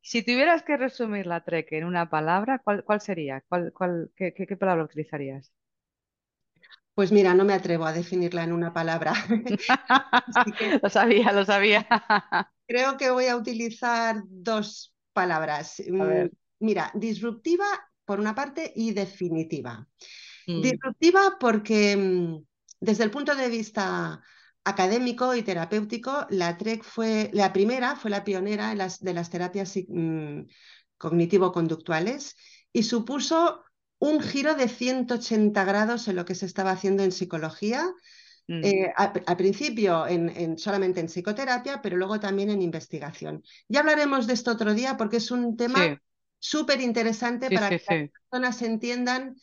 Si 0.00 0.22
tuvieras 0.22 0.62
que 0.62 0.78
resumir 0.78 1.26
la 1.26 1.44
TREC 1.44 1.72
en 1.72 1.84
una 1.84 2.08
palabra, 2.08 2.58
¿cuál, 2.64 2.84
cuál 2.84 3.02
sería? 3.02 3.44
¿Cuál, 3.50 3.74
cuál, 3.74 4.10
qué, 4.16 4.32
qué 4.32 4.56
palabra 4.56 4.84
utilizarías? 4.84 5.52
Pues 6.94 7.12
mira, 7.12 7.34
no 7.34 7.44
me 7.44 7.52
atrevo 7.52 7.84
a 7.84 7.92
definirla 7.92 8.44
en 8.44 8.52
una 8.52 8.72
palabra. 8.72 9.12
lo 10.82 10.88
sabía, 10.88 11.32
lo 11.32 11.44
sabía. 11.44 11.86
creo 12.66 12.96
que 12.96 13.10
voy 13.10 13.26
a 13.26 13.36
utilizar 13.36 14.22
dos 14.26 14.94
palabras. 15.12 15.82
Mm, 15.86 16.28
mira, 16.62 16.90
disruptiva 16.94 17.66
por 18.04 18.20
una 18.20 18.34
parte 18.34 18.72
y 18.74 18.92
definitiva. 18.92 19.86
Mm. 20.46 20.62
Disruptiva 20.62 21.36
porque 21.38 21.96
mm, 21.96 22.44
desde 22.80 23.04
el 23.04 23.10
punto 23.10 23.34
de 23.34 23.48
vista 23.48 24.22
académico 24.64 25.34
y 25.34 25.42
terapéutico, 25.42 26.26
la 26.30 26.56
TREC 26.56 26.84
fue 26.84 27.30
la 27.32 27.52
primera, 27.52 27.96
fue 27.96 28.10
la 28.10 28.24
pionera 28.24 28.70
de 28.70 29.14
las 29.14 29.30
terapias 29.30 29.74
cognitivo-conductuales 30.98 32.36
y 32.72 32.84
supuso 32.84 33.64
un 33.98 34.20
giro 34.20 34.54
de 34.54 34.68
180 34.68 35.64
grados 35.64 36.08
en 36.08 36.16
lo 36.16 36.24
que 36.24 36.34
se 36.34 36.46
estaba 36.46 36.72
haciendo 36.72 37.02
en 37.02 37.12
psicología. 37.12 37.88
Mm. 38.48 38.64
Eh, 38.64 38.92
al, 38.96 39.36
principio 39.36 40.06
en, 40.06 40.58
solamente 40.58 40.98
en 40.98 41.06
psicoterapia, 41.06 41.80
pero 41.80 41.96
luego 41.96 42.18
también 42.18 42.50
en 42.50 42.62
investigación. 42.62 43.44
Ya 43.68 43.80
hablaremos 43.80 44.26
de 44.26 44.32
esto 44.32 44.50
otro 44.50 44.74
día 44.74 44.96
porque 44.96 45.18
es 45.18 45.30
un 45.30 45.56
tema 45.56 46.00
súper 46.42 46.80
interesante 46.80 47.48
para 47.50 47.68
que 47.68 47.82
las 47.88 48.10
personas 48.10 48.62
entiendan 48.62 49.36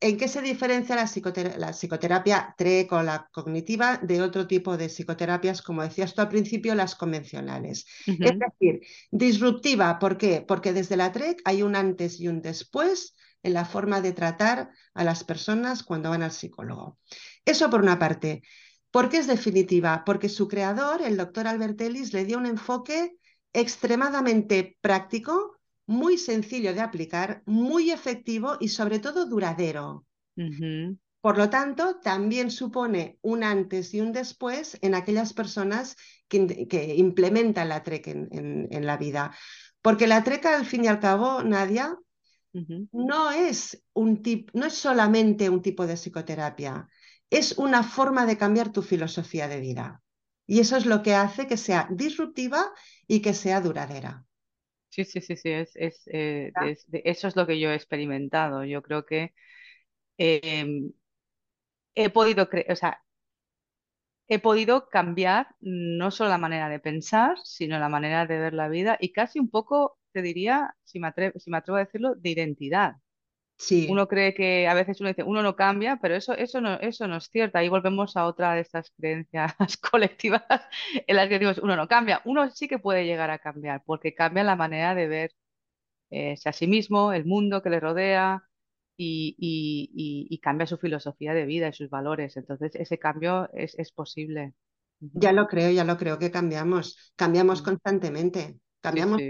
en 0.00 0.16
qué 0.16 0.28
se 0.28 0.40
diferencia 0.40 0.96
la, 0.96 1.72
psicoterapia 1.72 2.54
TREC 2.56 2.92
o 2.92 3.02
la 3.02 3.28
cognitiva 3.32 3.98
de 3.98 4.22
otro 4.22 4.46
tipo 4.46 4.76
de 4.76 4.88
psicoterapias, 4.88 5.62
como 5.62 5.82
decías 5.82 6.14
tú 6.14 6.20
al 6.20 6.28
principio, 6.28 6.74
las 6.74 6.94
convencionales. 6.94 7.86
Es 8.06 8.38
decir, 8.38 8.80
disruptiva, 9.10 9.98
¿por 9.98 10.16
qué? 10.16 10.44
Porque 10.46 10.72
desde 10.72 10.96
la 10.96 11.10
TREC 11.10 11.40
hay 11.44 11.62
un 11.62 11.74
antes 11.74 12.20
y 12.20 12.28
un 12.28 12.40
después 12.40 13.14
en 13.42 13.54
la 13.54 13.64
forma 13.64 14.00
de 14.00 14.12
tratar 14.12 14.70
a 14.94 15.04
las 15.04 15.24
personas 15.24 15.82
cuando 15.82 16.10
van 16.10 16.22
al 16.22 16.32
psicólogo. 16.32 16.98
Eso 17.44 17.68
por 17.68 17.82
una 17.82 17.98
parte. 17.98 18.42
¿Por 18.90 19.08
qué 19.08 19.18
es 19.18 19.26
definitiva? 19.26 20.02
Porque 20.06 20.28
su 20.28 20.46
creador, 20.46 21.02
el 21.02 21.16
doctor 21.16 21.48
Albert 21.48 21.80
Ellis, 21.80 22.12
le 22.12 22.24
dio 22.24 22.38
un 22.38 22.46
enfoque 22.46 23.16
extremadamente 23.52 24.76
práctico, 24.80 25.53
muy 25.86 26.18
sencillo 26.18 26.74
de 26.74 26.80
aplicar, 26.80 27.42
muy 27.46 27.90
efectivo 27.90 28.56
y 28.60 28.68
sobre 28.68 28.98
todo 28.98 29.26
duradero. 29.26 30.06
Por 31.20 31.38
lo 31.38 31.48
tanto, 31.48 32.00
también 32.00 32.50
supone 32.50 33.18
un 33.22 33.44
antes 33.44 33.94
y 33.94 34.00
un 34.00 34.12
después 34.12 34.78
en 34.82 34.94
aquellas 34.94 35.32
personas 35.32 35.96
que, 36.28 36.94
implementan 36.96 37.68
la 37.68 37.82
TREC 37.82 38.08
en, 38.08 38.68
en, 38.70 38.86
la 38.86 38.96
vida. 38.96 39.34
Porque 39.80 40.06
la 40.06 40.22
TREC, 40.22 40.44
al 40.46 40.66
fin 40.66 40.84
y 40.84 40.88
al 40.88 41.00
cabo, 41.00 41.42
Nadia, 41.42 41.96
no 42.92 43.32
es 43.32 43.82
un 43.94 44.22
no 44.52 44.66
es 44.66 44.74
solamente 44.74 45.48
un 45.48 45.60
tipo 45.60 45.86
de 45.86 45.96
psicoterapia, 45.96 46.88
es 47.30 47.58
una 47.58 47.82
forma 47.82 48.26
de 48.26 48.36
cambiar 48.36 48.70
tu 48.70 48.82
filosofía 48.82 49.48
de 49.48 49.60
vida. 49.60 50.02
Y 50.46 50.60
eso 50.60 50.76
es 50.76 50.86
lo 50.86 51.02
que 51.02 51.14
hace 51.14 51.46
que 51.46 51.56
sea 51.56 51.88
disruptiva 51.90 52.70
y 53.06 53.20
que 53.20 53.34
sea 53.34 53.60
duradera. 53.60 54.24
Sí, 54.94 55.04
sí, 55.04 55.20
sí, 55.20 55.36
sí, 55.36 55.50
es, 55.50 55.72
eh, 56.12 56.54
eso 57.04 57.26
es 57.28 57.34
lo 57.36 57.46
que 57.46 57.58
yo 57.58 57.70
he 57.70 57.74
experimentado. 57.74 58.64
Yo 58.64 58.80
creo 58.82 59.04
que 59.04 59.34
em, 60.18 60.92
he 61.96 62.08
podido, 62.10 62.48
o 62.68 62.76
sea, 62.76 62.92
he 64.28 64.38
podido 64.38 64.88
cambiar 64.88 65.48
no 65.60 66.10
solo 66.10 66.30
la 66.30 66.38
manera 66.38 66.68
de 66.68 66.78
pensar, 66.80 67.36
sino 67.44 67.78
la 67.78 67.88
manera 67.88 68.26
de 68.26 68.38
ver 68.38 68.54
la 68.54 68.68
vida 68.68 68.96
y 69.00 69.12
casi 69.12 69.38
un 69.38 69.50
poco 69.50 69.98
te 70.12 70.22
diría, 70.22 70.74
si 70.84 71.00
me 71.00 71.08
atrevo, 71.08 71.38
si 71.40 71.50
me 71.50 71.58
atrevo 71.58 71.76
a 71.78 71.84
decirlo, 71.84 72.14
de 72.14 72.30
identidad. 72.30 72.96
Sí. 73.56 73.86
Uno 73.88 74.08
cree 74.08 74.34
que 74.34 74.66
a 74.66 74.74
veces 74.74 75.00
uno 75.00 75.08
dice, 75.08 75.22
uno 75.22 75.42
no 75.42 75.54
cambia, 75.56 75.98
pero 76.02 76.16
eso, 76.16 76.32
eso, 76.34 76.60
no, 76.60 76.74
eso 76.80 77.06
no 77.06 77.16
es 77.16 77.28
cierto. 77.30 77.58
Ahí 77.58 77.68
volvemos 77.68 78.16
a 78.16 78.26
otra 78.26 78.54
de 78.54 78.60
estas 78.60 78.90
creencias 78.90 79.54
colectivas 79.90 80.42
en 81.06 81.16
las 81.16 81.28
que 81.28 81.34
decimos, 81.34 81.58
uno 81.58 81.76
no 81.76 81.88
cambia. 81.88 82.20
Uno 82.24 82.50
sí 82.50 82.68
que 82.68 82.78
puede 82.78 83.06
llegar 83.06 83.30
a 83.30 83.38
cambiar, 83.38 83.82
porque 83.86 84.14
cambia 84.14 84.44
la 84.44 84.56
manera 84.56 84.94
de 84.94 85.06
ver 85.06 85.30
eh, 86.10 86.36
a 86.44 86.52
sí 86.52 86.66
mismo, 86.66 87.12
el 87.12 87.24
mundo 87.24 87.62
que 87.62 87.70
le 87.70 87.80
rodea 87.80 88.42
y, 88.96 89.36
y, 90.30 90.38
cambia 90.38 90.66
su 90.66 90.78
filosofía 90.78 91.34
de 91.34 91.46
vida 91.46 91.68
y 91.68 91.72
sus 91.72 91.90
valores. 91.90 92.36
Entonces, 92.36 92.74
ese 92.74 92.98
cambio 92.98 93.48
es, 93.52 93.74
es 93.78 93.92
posible. 93.92 94.54
Ya 95.00 95.32
lo 95.32 95.46
creo, 95.46 95.70
ya 95.70 95.84
lo 95.84 95.96
creo 95.96 96.18
que 96.18 96.30
cambiamos, 96.30 97.12
cambiamos 97.16 97.62
constantemente. 97.62 98.58
Cambiamos, 98.84 99.22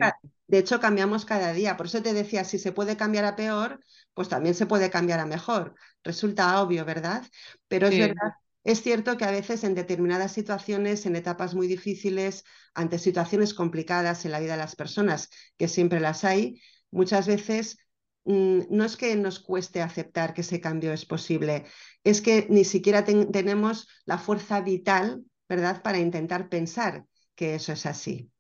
De 0.47 0.59
hecho, 0.59 0.81
cambiamos 0.81 1.25
cada 1.25 1.53
día. 1.53 1.77
Por 1.77 1.87
eso 1.87 2.03
te 2.03 2.13
decía, 2.13 2.45
si 2.45 2.59
se 2.59 2.73
puede 2.73 2.97
cambiar 2.97 3.25
a 3.25 3.37
peor, 3.37 3.81
pues 4.15 4.29
también 4.29 4.55
se 4.55 4.67
puede 4.67 4.91
cambiar 4.91 5.21
a 5.21 5.27
mejor. 5.27 5.75
Resulta 6.03 6.61
obvio, 6.63 6.85
¿verdad? 6.85 7.27
Pero 7.69 7.87
es 7.89 7.97
verdad, 7.99 8.33
es 8.65 8.83
cierto 8.83 9.17
que 9.17 9.25
a 9.25 9.31
veces 9.31 9.65
en 9.65 9.75
determinadas 9.75 10.33
situaciones, 10.33 11.07
en 11.07 11.17
etapas 11.17 11.55
muy 11.55 11.67
difíciles, 11.67 12.45
ante 12.75 12.99
situaciones 12.99 13.55
complicadas 13.55 14.25
en 14.25 14.33
la 14.33 14.41
vida 14.41 14.53
de 14.53 14.59
las 14.59 14.77
personas, 14.77 15.31
que 15.59 15.69
siempre 15.69 16.01
las 16.01 16.25
hay, 16.25 16.61
muchas 16.91 17.27
veces 17.27 17.79
mm, 18.25 18.61
no 18.71 18.85
es 18.85 18.97
que 18.97 19.17
nos 19.17 19.41
cueste 19.41 19.81
aceptar 19.83 20.35
que 20.35 20.43
ese 20.43 20.61
cambio 20.61 20.93
es 20.93 21.07
posible, 21.07 21.65
es 22.05 22.21
que 22.21 22.47
ni 22.51 22.65
siquiera 22.65 23.05
tenemos 23.05 23.89
la 24.07 24.19
fuerza 24.19 24.61
vital, 24.61 25.25
¿verdad?, 25.49 25.83
para 25.83 25.99
intentar 25.99 26.49
pensar 26.49 27.05
que 27.35 27.55
eso 27.57 27.73
es 27.73 27.87
así 27.87 28.31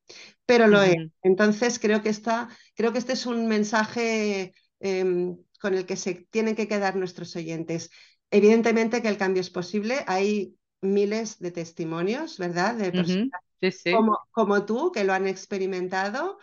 pero 0.47 0.67
lo 0.67 0.83
es. 0.83 0.97
Entonces 1.23 1.79
creo 1.79 2.03
que, 2.03 2.13
creo 2.75 2.93
que 2.93 2.99
este 2.99 3.15
es 3.15 3.27
un 3.27 3.47
mensaje 3.49 4.55
em, 4.81 5.37
con 5.61 5.75
el 5.75 5.87
que 5.87 5.97
se 5.97 6.27
tienen 6.31 6.55
que 6.57 6.69
quedar 6.69 6.97
nuestros 6.97 7.35
oyentes. 7.37 7.91
Evidentemente 8.31 9.01
que 9.01 9.09
el 9.09 9.17
cambio 9.17 9.41
es 9.41 9.51
posible, 9.51 10.05
hay 10.07 10.55
miles 10.81 11.39
de 11.39 11.51
testimonios, 11.51 12.39
¿verdad? 12.39 12.75
De 12.75 12.93
personas 12.93 13.44
como, 14.33 14.65
tú, 14.65 14.93
que 14.93 15.05
lo 15.05 15.13
han 15.13 15.27
experimentado 15.27 16.39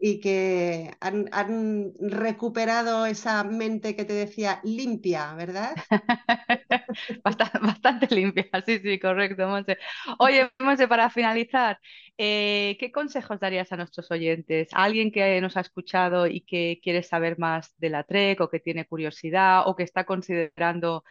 Y, 0.00 0.20
que 0.20 0.90
han, 1.00 1.92
recuperado 1.98 3.06
esa 3.06 3.42
mente 3.44 3.96
que 3.96 4.04
te 4.04 4.12
decía 4.12 4.60
limpia, 4.64 5.34
¿verdad? 5.34 5.74
bastante, 7.24 8.14
limpia, 8.14 8.48
sí, 8.66 8.78
sí, 8.78 8.98
correcto, 8.98 9.48
Monse. 9.48 9.78
Oye, 10.18 10.50
Monse, 10.58 10.88
para 10.88 11.10
finalizar, 11.10 11.78
eh, 12.18 12.76
¿qué 12.78 12.92
consejos 12.92 13.40
darías 13.40 13.72
a 13.72 13.76
nuestros 13.76 14.10
oyentes? 14.10 14.68
alguien 14.72 15.10
que 15.10 15.40
nos 15.40 15.56
ha 15.56 15.60
escuchado 15.60 16.26
y 16.26 16.42
que 16.42 16.80
quiere 16.82 17.02
saber 17.02 17.38
más 17.38 17.74
de 17.78 17.90
la 17.90 18.04
TREC 18.04 18.40
o 18.40 18.50
que 18.50 18.60
tiene 18.60 18.86
curiosidad 18.86 19.62
o 19.66 19.74
que 19.74 19.84
está 19.84 20.04
considerando... 20.04 21.04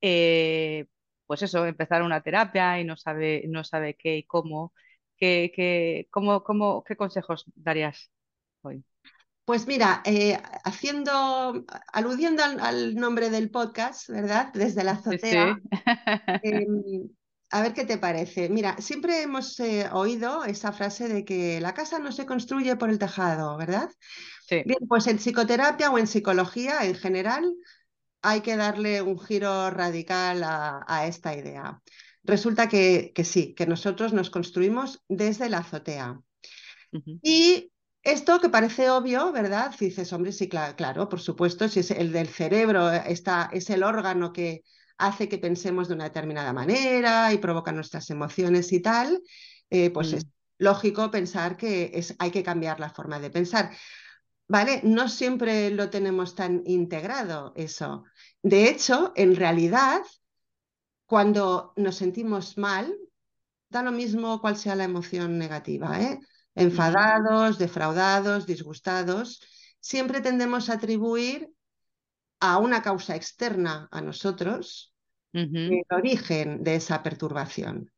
Eh, 0.00 0.86
pues 1.26 1.42
eso, 1.42 1.66
empezar 1.66 2.02
una 2.02 2.22
terapia 2.22 2.80
y 2.80 2.84
no 2.84 2.96
sabe, 2.96 3.44
no 3.48 3.64
sabe 3.64 3.96
qué 3.96 4.18
y 4.18 4.24
cómo. 4.24 4.72
¿Qué, 5.16 5.52
qué, 5.54 6.08
cómo, 6.10 6.42
cómo, 6.42 6.82
qué 6.84 6.96
consejos 6.96 7.44
darías 7.54 8.10
hoy? 8.62 8.84
Pues 9.44 9.66
mira, 9.66 10.02
eh, 10.06 10.38
haciendo, 10.64 11.64
aludiendo 11.92 12.42
al, 12.42 12.94
nombre 12.94 13.28
del 13.28 13.50
podcast, 13.50 14.08
¿verdad? 14.08 14.52
Desde 14.54 14.84
la 14.84 14.92
azotea. 14.92 15.58
Em, 16.42 17.10
a 17.50 17.60
ver 17.60 17.74
qué 17.74 17.84
te 17.84 17.98
parece. 17.98 18.48
Mira, 18.48 18.76
siempre 18.78 19.22
hemos 19.22 19.60
eh, 19.60 19.88
oído 19.92 20.44
esa 20.44 20.72
frase 20.72 21.08
de 21.08 21.24
que 21.24 21.60
la 21.60 21.74
casa 21.74 21.98
no 21.98 22.10
se 22.10 22.24
construye 22.24 22.74
por 22.76 22.88
el 22.88 22.98
tejado, 22.98 23.56
¿verdad? 23.58 23.90
Sí. 24.48 24.62
Bien, 24.64 24.78
pues 24.88 25.06
en 25.06 25.18
psicoterapia 25.18 25.90
o 25.90 25.98
en 25.98 26.06
psicología 26.06 26.84
en 26.84 26.94
general 26.94 27.54
hay 28.24 28.40
que 28.40 28.56
darle 28.56 29.02
un 29.02 29.20
giro 29.20 29.70
radical 29.70 30.42
a, 30.42 31.06
esta 31.06 31.36
idea. 31.36 31.82
Resulta 32.22 32.68
que, 32.68 33.12
sí, 33.22 33.54
que 33.54 33.66
nosotros 33.66 34.14
nos 34.14 34.30
construimos 34.30 35.04
desde 35.08 35.50
la 35.50 35.58
azotea. 35.58 36.20
Y 37.22 37.70
esto 38.02 38.40
que 38.40 38.48
parece 38.48 38.88
obvio, 38.88 39.30
¿verdad? 39.30 39.74
dices, 39.78 40.10
hombre, 40.14 40.32
sí, 40.32 40.48
claro, 40.48 41.08
por 41.10 41.20
supuesto, 41.20 41.68
si 41.68 41.80
es 41.80 41.90
el 41.90 42.12
del 42.12 42.28
cerebro, 42.28 42.90
está, 42.90 43.50
es 43.52 43.68
el 43.68 43.82
órgano 43.82 44.32
que 44.32 44.62
hace 44.96 45.28
que 45.28 45.36
pensemos 45.36 45.88
de 45.88 45.94
una 45.94 46.04
determinada 46.04 46.54
manera 46.54 47.30
y 47.30 47.36
provoca 47.36 47.72
nuestras 47.72 48.08
emociones 48.08 48.72
y 48.72 48.80
tal, 48.80 49.20
eh, 49.68 49.90
pues 49.90 50.14
es 50.14 50.24
mm. 50.24 50.28
lógico 50.58 51.10
pensar 51.10 51.58
que 51.58 51.90
es, 51.92 52.14
hay 52.18 52.30
que 52.30 52.42
cambiar 52.42 52.80
la 52.80 52.88
forma 52.88 53.20
de 53.20 53.28
pensar. 53.28 53.70
¿Vale? 54.46 54.80
No 54.84 55.08
siempre 55.08 55.70
lo 55.70 55.88
tenemos 55.88 56.34
tan 56.34 56.62
integrado 56.66 57.52
eso. 57.56 58.04
De 58.42 58.68
hecho, 58.68 59.12
en 59.16 59.36
realidad, 59.36 60.02
cuando 61.06 61.72
nos 61.76 61.96
sentimos 61.96 62.58
mal, 62.58 62.94
da 63.70 63.82
lo 63.82 63.90
mismo 63.90 64.40
cuál 64.40 64.56
sea 64.56 64.76
la 64.76 64.84
emoción 64.84 65.38
negativa, 65.38 66.00
¿eh? 66.00 66.20
enfadados, 66.54 67.58
defraudados, 67.58 68.46
disgustados, 68.46 69.40
siempre 69.80 70.20
tendemos 70.20 70.68
a 70.68 70.74
atribuir 70.74 71.50
a 72.40 72.58
una 72.58 72.82
causa 72.82 73.16
externa 73.16 73.88
a 73.90 74.00
nosotros 74.00 74.94
el 75.32 75.82
origen 75.90 76.62
de 76.62 76.76
esa 76.76 77.02
perturbación. 77.02 77.90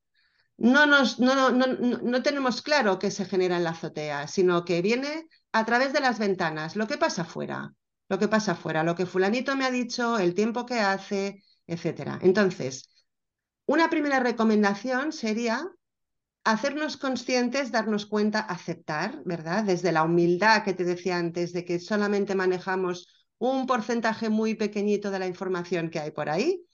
No, 0.57 0.87
nos, 0.87 1.19
no, 1.21 1.51
no, 1.51 1.67
no, 1.67 2.23
tenemos 2.23 2.63
claro 2.63 2.99
qué 2.99 3.11
se 3.11 3.27
genera 3.27 3.59
en 3.59 3.65
la 3.65 3.71
azotea, 3.71 4.27
sino 4.27 4.65
que 4.65 4.81
viene 4.81 5.29
a 5.57 5.65
través 5.65 5.95
de 5.95 6.01
las 6.01 6.19
ventanas, 6.19 6.77
lo 6.77 6.87
que 6.87 6.99
pasa 6.99 7.23
afuera, 7.23 7.73
lo 8.11 8.19
que 8.19 8.29
pasa 8.29 8.53
afuera, 8.53 8.85
lo 8.85 8.95
que 8.95 9.07
fulanito 9.07 9.57
me 9.57 9.65
ha 9.65 9.71
dicho, 9.71 10.19
el 10.19 10.35
tiempo 10.35 10.67
que 10.67 10.81
hace, 10.81 11.43
etc. 11.67 12.19
Entonces, 12.21 12.91
una 13.65 13.89
primera 13.89 14.21
recomendación 14.21 15.13
sería 15.13 15.67
hacernos 16.45 16.99
conscientes, 16.99 17.73
darnos 17.73 18.05
cuenta, 18.05 18.41
aceptar, 18.41 19.23
¿verdad? 19.25 19.65
Desde 19.65 19.93
la 19.93 20.03
humildad 20.03 20.63
que 20.63 20.75
te 20.75 20.85
decía 20.85 21.17
antes, 21.17 21.55
de 21.55 21.65
que 21.65 21.79
solamente 21.79 22.35
manejamos 22.35 23.09
un 23.39 23.67
porcentaje 23.67 24.29
muy 24.29 24.57
pequeñito 24.57 25.11
de 25.11 25.21
la 25.21 25.27
información 25.27 25.89
que 25.89 26.01
hay 26.01 26.11
por 26.11 26.29
ahí, 26.29 26.67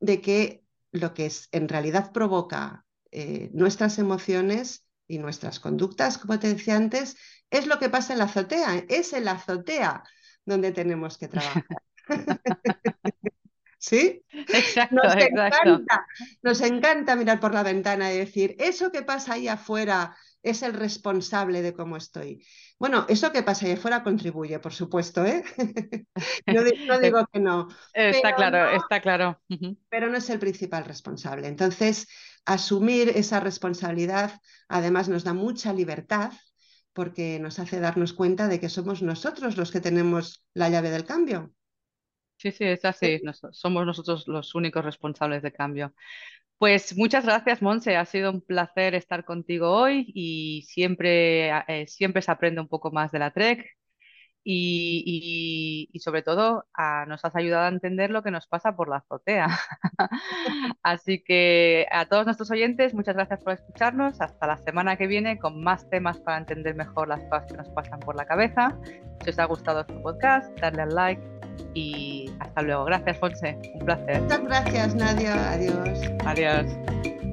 de 0.00 0.20
que 0.20 0.64
lo 0.90 1.14
que 1.14 1.26
es, 1.26 1.48
en 1.52 1.68
realidad 1.68 2.10
provoca 2.10 2.84
eh, 3.12 3.48
nuestras 3.54 3.96
emociones 4.00 4.84
y 5.06 5.18
nuestras 5.18 5.60
conductas, 5.60 6.18
como 6.18 6.40
te 6.40 6.52
decía 6.52 6.74
antes, 6.74 7.16
es 7.50 7.66
lo 7.66 7.78
que 7.78 7.88
pasa 7.88 8.12
en 8.12 8.18
la 8.18 8.24
azotea, 8.24 8.84
es 8.88 9.12
en 9.12 9.24
la 9.24 9.32
azotea 9.32 10.02
donde 10.44 10.72
tenemos 10.72 11.18
que 11.18 11.28
trabajar. 11.28 11.64
¿Sí? 13.78 14.24
Exacto, 14.32 14.96
nos 14.96 15.14
exacto. 15.14 15.68
Encanta, 15.68 16.06
nos 16.42 16.60
encanta 16.62 17.16
mirar 17.16 17.38
por 17.38 17.54
la 17.54 17.62
ventana 17.62 18.12
y 18.12 18.18
decir, 18.18 18.56
eso 18.58 18.90
que 18.90 19.02
pasa 19.02 19.34
ahí 19.34 19.46
afuera 19.46 20.16
es 20.42 20.62
el 20.62 20.72
responsable 20.72 21.62
de 21.62 21.72
cómo 21.72 21.96
estoy. 21.96 22.44
Bueno, 22.78 23.06
eso 23.08 23.32
que 23.32 23.42
pasa 23.42 23.66
ahí 23.66 23.72
afuera 23.72 24.02
contribuye, 24.02 24.58
por 24.58 24.72
supuesto, 24.72 25.24
¿eh? 25.24 25.44
no, 26.46 26.98
digo 27.00 27.26
que 27.32 27.40
no. 27.40 27.68
Está 27.92 28.34
claro, 28.34 28.70
está 28.70 29.00
claro. 29.00 29.40
Pero 29.88 30.08
no 30.08 30.16
es 30.16 30.30
el 30.30 30.38
principal 30.38 30.84
responsable. 30.84 31.46
Entonces, 31.46 32.08
asumir 32.44 33.10
esa 33.10 33.40
responsabilidad 33.40 34.40
además 34.68 35.08
nos 35.08 35.24
da 35.24 35.34
mucha 35.34 35.72
libertad 35.72 36.32
porque 36.92 37.38
nos 37.38 37.58
hace 37.58 37.80
darnos 37.80 38.12
cuenta 38.12 38.48
de 38.48 38.60
que 38.60 38.68
somos 38.68 39.02
nosotros 39.02 39.56
los 39.56 39.70
que 39.70 39.80
tenemos 39.80 40.44
la 40.54 40.68
llave 40.68 40.90
del 40.90 41.04
cambio. 41.04 41.52
Sí, 42.36 42.52
sí, 42.52 42.64
es 42.64 42.84
así. 42.84 43.20
somos 43.52 43.84
nosotros 43.84 44.28
los 44.28 44.54
únicos 44.54 44.84
responsables 44.84 45.42
de 45.42 45.52
cambio. 45.52 45.92
Pues 46.58 46.96
muchas 46.96 47.24
gracias, 47.24 47.62
Monse. 47.62 47.96
Ha 47.96 48.04
sido 48.04 48.30
un 48.32 48.40
placer 48.40 48.94
estar 48.94 49.24
contigo 49.24 49.70
hoy 49.70 50.10
y 50.14 50.64
siempre, 50.68 51.50
eh, 51.68 51.86
siempre 51.86 52.22
se 52.22 52.30
aprende 52.32 52.60
un 52.60 52.68
poco 52.68 52.90
más 52.90 53.12
de 53.12 53.20
la 53.20 53.32
Trek 53.32 53.77
y, 54.50 56.00
sobre 56.00 56.22
todo 56.22 56.64
nos 57.06 57.24
has 57.24 57.36
ayudado 57.36 57.66
a 57.66 57.68
entender 57.68 58.10
lo 58.10 58.22
que 58.22 58.30
nos 58.30 58.46
pasa 58.46 58.74
por 58.74 58.88
la 58.88 58.96
azotea. 58.96 59.48
Así 60.82 61.22
que 61.22 61.86
a 61.90 62.06
todos 62.06 62.24
nuestros 62.24 62.50
oyentes, 62.50 62.94
muchas 62.94 63.14
gracias 63.14 63.42
por 63.42 63.52
escucharnos. 63.52 64.20
Hasta 64.20 64.46
la 64.46 64.56
semana 64.56 64.96
que 64.96 65.06
viene 65.06 65.38
con 65.38 65.62
más 65.62 65.88
temas 65.90 66.18
para 66.20 66.38
entender 66.38 66.74
mejor 66.74 67.08
las 67.08 67.22
cosas 67.24 67.46
que 67.46 67.58
nos 67.58 67.68
pasan 67.70 68.00
por 68.00 68.16
la 68.16 68.24
cabeza. 68.24 68.78
Si 69.22 69.30
os 69.30 69.38
ha 69.38 69.44
gustado 69.44 69.80
este 69.80 69.94
podcast, 69.94 70.58
darle 70.60 70.82
al 70.82 70.94
like 70.94 71.22
y 71.74 72.30
hasta 72.40 72.62
luego. 72.62 72.84
Gracias, 72.86 73.18
Fonse. 73.18 73.58
Un 73.74 73.84
placer. 73.84 74.22
Muchas 74.22 74.44
gracias, 74.44 74.94
Nadia. 74.94 75.52
Adiós. 75.52 76.00
Adiós. 76.24 77.27